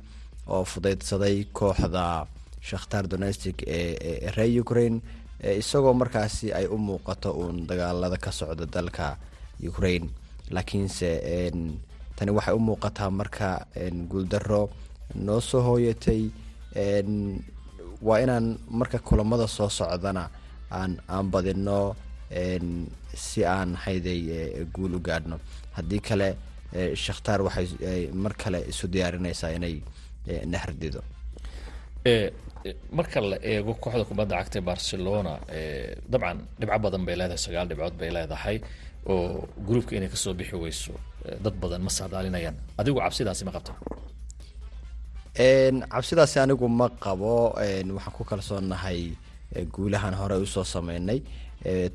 oo 0.47 0.63
fudaydsaday 0.65 1.45
kooxda 1.53 2.25
shakhtar 2.61 3.07
donestic 3.07 3.57
ee 3.67 4.31
reer 4.35 4.59
ukraine 4.61 5.01
isagoo 5.43 5.93
markaasi 5.93 6.53
ay 6.53 6.65
u 6.67 6.77
muuqato 6.77 7.31
uun 7.31 7.67
dagaalada 7.67 8.17
ka 8.17 8.31
socda 8.31 8.65
dalka 8.65 9.17
ukraine. 9.69 10.09
Laakiinse 10.51 11.09
tani 12.17 12.31
waxay 12.37 12.53
u 12.55 12.59
muuqataa 12.69 13.09
marka 13.19 13.47
guuldaro 14.11 14.61
noo 15.25 15.39
soo 15.49 15.61
hooyatay 15.67 16.21
waa 18.07 18.19
inaan 18.23 18.45
marka 18.79 18.97
kulamada 19.07 19.47
soo 19.47 19.69
socdana 19.69 20.23
aan 20.79 20.91
aan 21.13 21.25
badino 21.33 21.95
si 23.25 23.45
aan 23.45 23.75
hayday 23.83 24.21
guul 24.73 24.93
u 24.95 24.99
gaadhno. 25.07 25.37
Haddii 25.77 25.99
kale 26.07 26.29
shakhtaar 27.03 27.41
waxay 27.47 28.09
mar 28.23 28.33
kale 28.41 28.59
isu 28.71 28.85
diyaarinaysaa 28.93 29.51
inay 29.57 29.75
nahardido 30.51 31.01
marka 32.91 33.21
la 33.21 33.37
eego 33.51 33.73
kooxda 33.83 34.05
kubadda 34.09 34.35
cagta 34.39 34.61
barcelona 34.61 35.33
dabcan 36.11 36.37
dhibco 36.59 36.79
badan 36.83 37.05
bay 37.07 37.15
leedahay 37.19 37.37
sagaal 37.45 37.67
dhibcood 37.69 37.95
bay 37.99 38.09
leedahay 38.17 38.57
oo 39.11 39.47
gruubka 39.67 39.95
inay 39.97 40.09
ka 40.13 40.17
soo 40.23 40.33
bixi 40.33 40.55
weyso 40.63 40.93
dad 41.43 41.55
badan 41.61 41.81
ma 41.87 41.91
saadaalinayaan. 41.97 42.55
Adigu 42.79 42.97
cabsidaasi 43.05 43.43
ma 43.47 43.51
qabta 43.57 43.71
cabsidaasi 45.93 46.37
anigu 46.43 46.67
ma 46.79 46.87
qabo. 47.03 47.53
Waxaan 47.97 48.13
ku 48.17 48.23
kalsoonahay 48.29 48.99
guulahan 49.73 50.13
hore 50.19 50.35
u 50.43 50.45
soo 50.45 50.63
sameynay. 50.63 51.19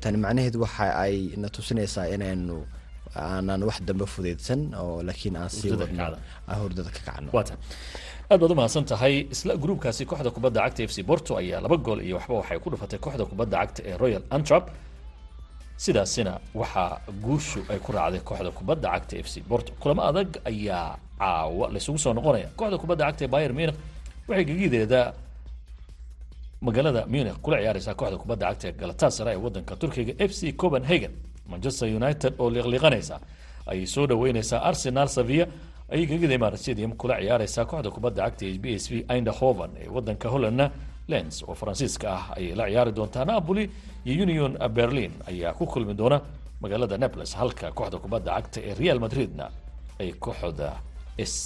Tani 0.01 0.17
macnaheed 0.23 0.55
waxa 0.63 0.85
ay 1.05 1.15
na 1.41 1.47
tusinaysaa 1.55 2.07
inaynu 2.15 2.57
aanan 3.15 3.61
wax 3.67 3.77
dambe 3.87 4.05
fudeydsan 4.13 4.61
oo 4.81 5.01
laakiin 5.07 5.35
aan 5.37 5.49
sii 5.49 5.71
wadno. 5.71 6.17
hurdada 6.61 6.89
ka 6.95 7.01
kacno. 7.07 7.29
Waa 7.35 7.43
tahay 7.47 7.59
aad 8.29 8.39
baad 8.41 8.51
umahadsan 8.53 8.85
tahay 8.91 9.15
isla 9.33 9.53
gruubkaasi 9.63 10.05
kooxda 10.09 10.29
kubadda 10.35 10.59
cagta 10.65 10.81
f 10.89 10.91
c 10.95 10.97
borto 11.09 11.31
ayaa 11.41 11.59
laba 11.65 11.77
gool 11.85 11.99
iyo 12.05 12.15
waxba 12.17 12.33
waxay 12.41 12.57
ku 12.63 12.67
dhufatay 12.71 12.99
kooxda 13.03 13.23
kubadda 13.31 13.55
cagta 13.61 13.81
ee 13.89 13.95
royal 14.03 14.23
antrap 14.35 14.63
sidaasina 15.83 16.33
waxaa 16.61 16.91
guushu 17.23 17.59
ay 17.71 17.79
ku 17.85 17.91
raacday 17.95 18.19
kooxda 18.27 18.51
kubadda 18.59 18.87
cagta 18.93 19.15
f 19.23 19.27
c 19.33 19.35
borto 19.49 19.71
kulamo 19.81 20.01
adag 20.09 20.29
ayaa 20.49 20.97
caawa 21.19 21.65
laysugu 21.73 21.99
soo 22.03 22.13
noqonaya. 22.17 22.47
Kooxda 22.59 22.77
kubadda 22.81 23.03
cagta 23.07 23.23
ee 23.25 23.27
bayer 23.33 23.51
munich 23.57 23.75
waxay 24.27 24.45
gegideeda 24.49 25.01
magaalada 26.65 27.01
munich 27.13 27.37
kula 27.43 27.57
ciyaareysaa 27.61 27.95
kooxda 27.99 28.17
kubadda 28.23 28.45
cagta 28.49 28.65
ee 28.67 28.71
galatasaray 28.81 29.35
ee 29.35 29.41
wadanka 29.45 29.73
turkiga. 29.81 30.13
F 30.27 30.31
c 30.39 30.51
copenhagen 30.61 31.11
manchester 31.51 31.87
united 31.99 32.33
oo 32.39 32.49
liqliqanaysa 32.55 33.15
ayay 33.71 33.85
soo 33.93 34.05
dhaweyneysaa 34.07 34.59
arsenal 34.69 35.07
sevilla 35.07 35.47
ayay 35.93 36.05
gegida 36.11 36.33
imarat 36.39 36.59
stadium 36.59 36.91
kula 36.99 37.15
ciyaareysaa 37.23 37.65
kooxda 37.71 37.89
kubadda 37.95 38.21
cagta 38.25 38.43
ee 38.51 38.57
b 38.63 38.65
s 38.75 38.85
v 38.91 39.05
eindhoven 39.13 39.71
ee 39.83 39.87
wadanka 39.95 40.27
hollandna 40.33 40.65
lens 41.11 41.35
oo 41.47 41.55
faransiiska 41.61 42.07
ah 42.17 42.23
ayay 42.37 42.53
la 42.59 42.65
ciyaari 42.71 42.91
doontaa 42.97 43.25
napoli 43.31 43.63
iyo 44.05 44.23
union 44.25 44.51
berlin. 44.77 45.11
Ayaa 45.29 45.53
ku 45.57 45.65
kulmi 45.73 45.93
doona 45.99 46.17
magaalada 46.61 46.97
naples 47.03 47.31
halka 47.39 47.67
kooxda 47.77 47.97
kubadda 48.03 48.31
cagta 48.37 48.59
ee 48.67 48.73
real 48.81 48.99
madridna 49.03 49.45
ay 50.01 50.09
kooxda 50.25 50.69
sc 51.31 51.45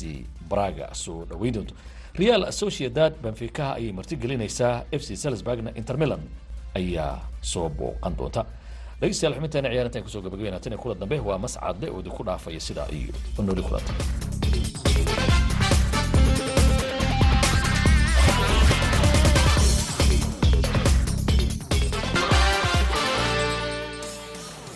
braga 0.49 0.87
soo 1.03 1.19
dhaweyn 1.29 1.53
doonto. 1.57 1.73
Real 2.21 2.41
sociedad 2.61 3.13
benficaha 3.23 3.71
ayay 3.79 3.91
martigelinaysaa 3.99 4.75
f 4.91 5.01
c 5.07 5.15
salisburgna 5.23 5.71
inter 5.79 5.97
milan 6.01 6.21
ayaa 6.79 7.11
soo 7.51 7.67
booqan 7.79 8.13
doonta. 8.19 8.41
Dhegeystayaal 9.01 9.35
xubinteena 9.37 9.69
ciyaarintan 9.73 10.03
ku 10.05 10.09
soo 10.13 10.21
gabagabeynaa 10.25 10.59
tan 10.63 10.73
iyo 10.73 10.79
kula 10.83 10.95
dambe 11.01 11.17
waa 11.27 11.37
mascadle 11.45 11.87
oo 11.93 11.99
idinku 12.03 12.23
dhaafaya 12.27 12.59
sidaa 12.67 12.87
iyo 12.97 13.13
nooli 13.45 13.61
kulanta 13.67 13.93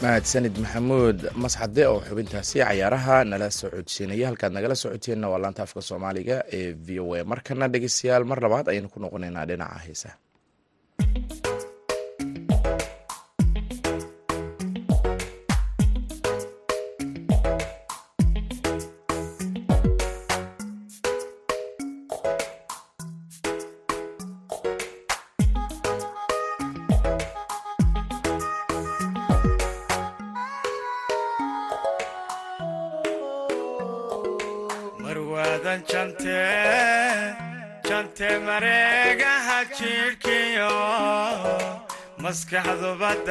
mahadsanid 0.07 0.55
maxamuud 0.63 1.19
masxade 1.43 1.83
oo 1.91 1.99
xubintaasi 2.07 2.57
cayaaraha 2.63 3.15
nala 3.31 3.47
soo 3.59 3.69
codsiinaya 3.75 4.25
halkaad 4.29 4.51
nagala 4.57 4.75
soo 4.81 4.89
codsiinna 4.93 5.27
waa 5.31 5.39
laanta 5.43 5.61
afka 5.67 5.81
soomaaliga 5.89 6.37
ee 6.57 6.71
v 6.85 6.87
o 7.03 7.15
a. 7.15 7.23
Markana 7.31 7.65
dhegeystayaal 7.73 8.23
mar 8.31 8.39
labaad 8.45 8.67
ayaynu 8.71 8.89
ku 8.93 8.99
noqonaynaa 9.03 9.45
dhinaca 9.49 9.79
heesaha 9.85 10.15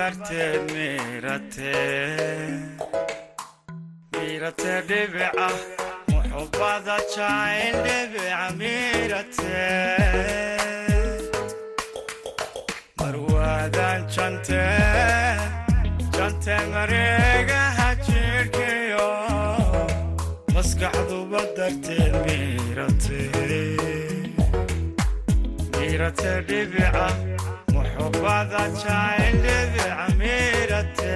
maskaxduba 0.06 0.26
darteed 0.26 0.70
miirate 0.72 1.74
miirate 4.12 4.74
dhibica 4.88 5.48
muxubbada 6.10 6.96
jacayl 7.14 7.76
dhibica 7.86 8.44
miirate 8.60 9.62
marwaadan 13.00 14.00
jante 14.14 14.62
jante 16.16 16.56
mareegaha 16.74 17.88
jidhkiyo 18.06 19.08
maskaxduba 20.54 21.42
darteed 21.58 22.14
miirate 22.26 23.22
miirate 25.74 26.32
dhibica 26.48 27.06
jacayl 28.26 29.36
dhibica 29.44 30.06
miirate 30.18 31.14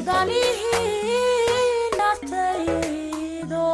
mudalihii 0.00 1.90
naftaydo 1.98 3.64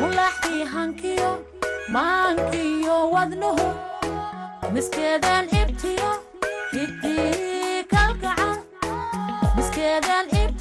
mulaxdii 0.00 0.64
hankiyo 0.72 1.30
maankiyo 1.96 2.96
wadnuhu 3.14 3.66
miskeedaan 4.74 5.46
ibtiyo 5.60 6.10
hidii 6.72 7.84
kalgacan 7.92 8.58
miskeedaan 9.56 10.26
ibtiyo 10.42 10.59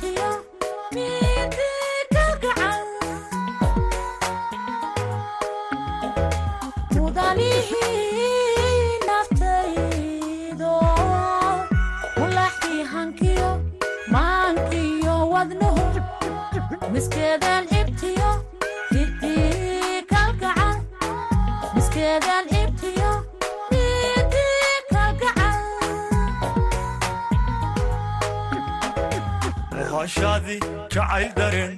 muhashaadii 30.10 30.60
jacayl 30.94 31.34
dareen 31.38 31.74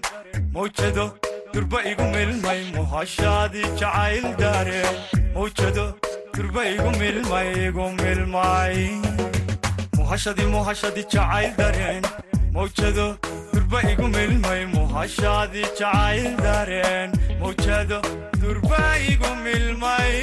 mawjado 0.54 1.06
durba 1.54 1.80
igu 1.92 2.04
milmay 2.14 2.62
muhashaadii 2.76 3.66
jacayl 3.80 4.26
dareen 4.42 4.96
mawjado 5.36 5.86
durba 6.36 6.64
igu 6.74 6.92
milmay 7.02 7.50
igu 7.68 7.86
milmay 8.00 8.78
muhashadii 9.98 10.48
muhashadii 10.54 11.04
jacayl 11.14 11.52
dareen 11.60 12.04
mawjado 12.56 13.08
durba 13.54 13.80
igu 13.92 14.08
milmay 14.16 14.62
muhashaadii 14.76 15.68
jacayl 15.80 16.32
dareen 16.46 17.12
mawjado 17.42 18.00
durba 18.42 18.82
igu 19.12 19.36
milmay 19.44 20.16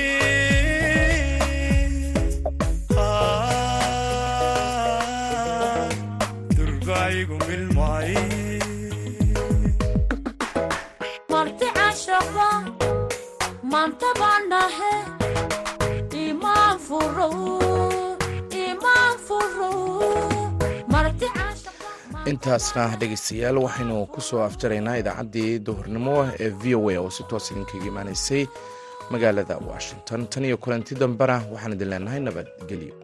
cashaba 13.72 14.28
intaasna 22.31 22.85
dhegeystayaal 23.00 23.59
waxaynu 23.66 23.96
ku 24.14 24.20
soo 24.28 24.40
afjaraynaa 24.48 24.96
idaacaddii 25.02 25.52
duhurnimo 25.66 26.16
ee 26.44 26.50
v 26.62 26.74
o 26.78 26.83
a 26.90 26.96
oo 27.04 27.11
si 27.16 27.22
toos 27.31 27.46
idinkaga 27.52 27.87
imaanaysay 27.92 28.42
magaalada 29.12 29.54
washington. 29.70 30.20
Tan 30.33 30.44
iyo 30.44 30.57
kulanti 30.62 30.94
dambena 31.00 31.37
waxaan 31.52 31.72
idin 31.76 31.88
leenahay 31.92 32.20
nabadgelyo 32.26 32.94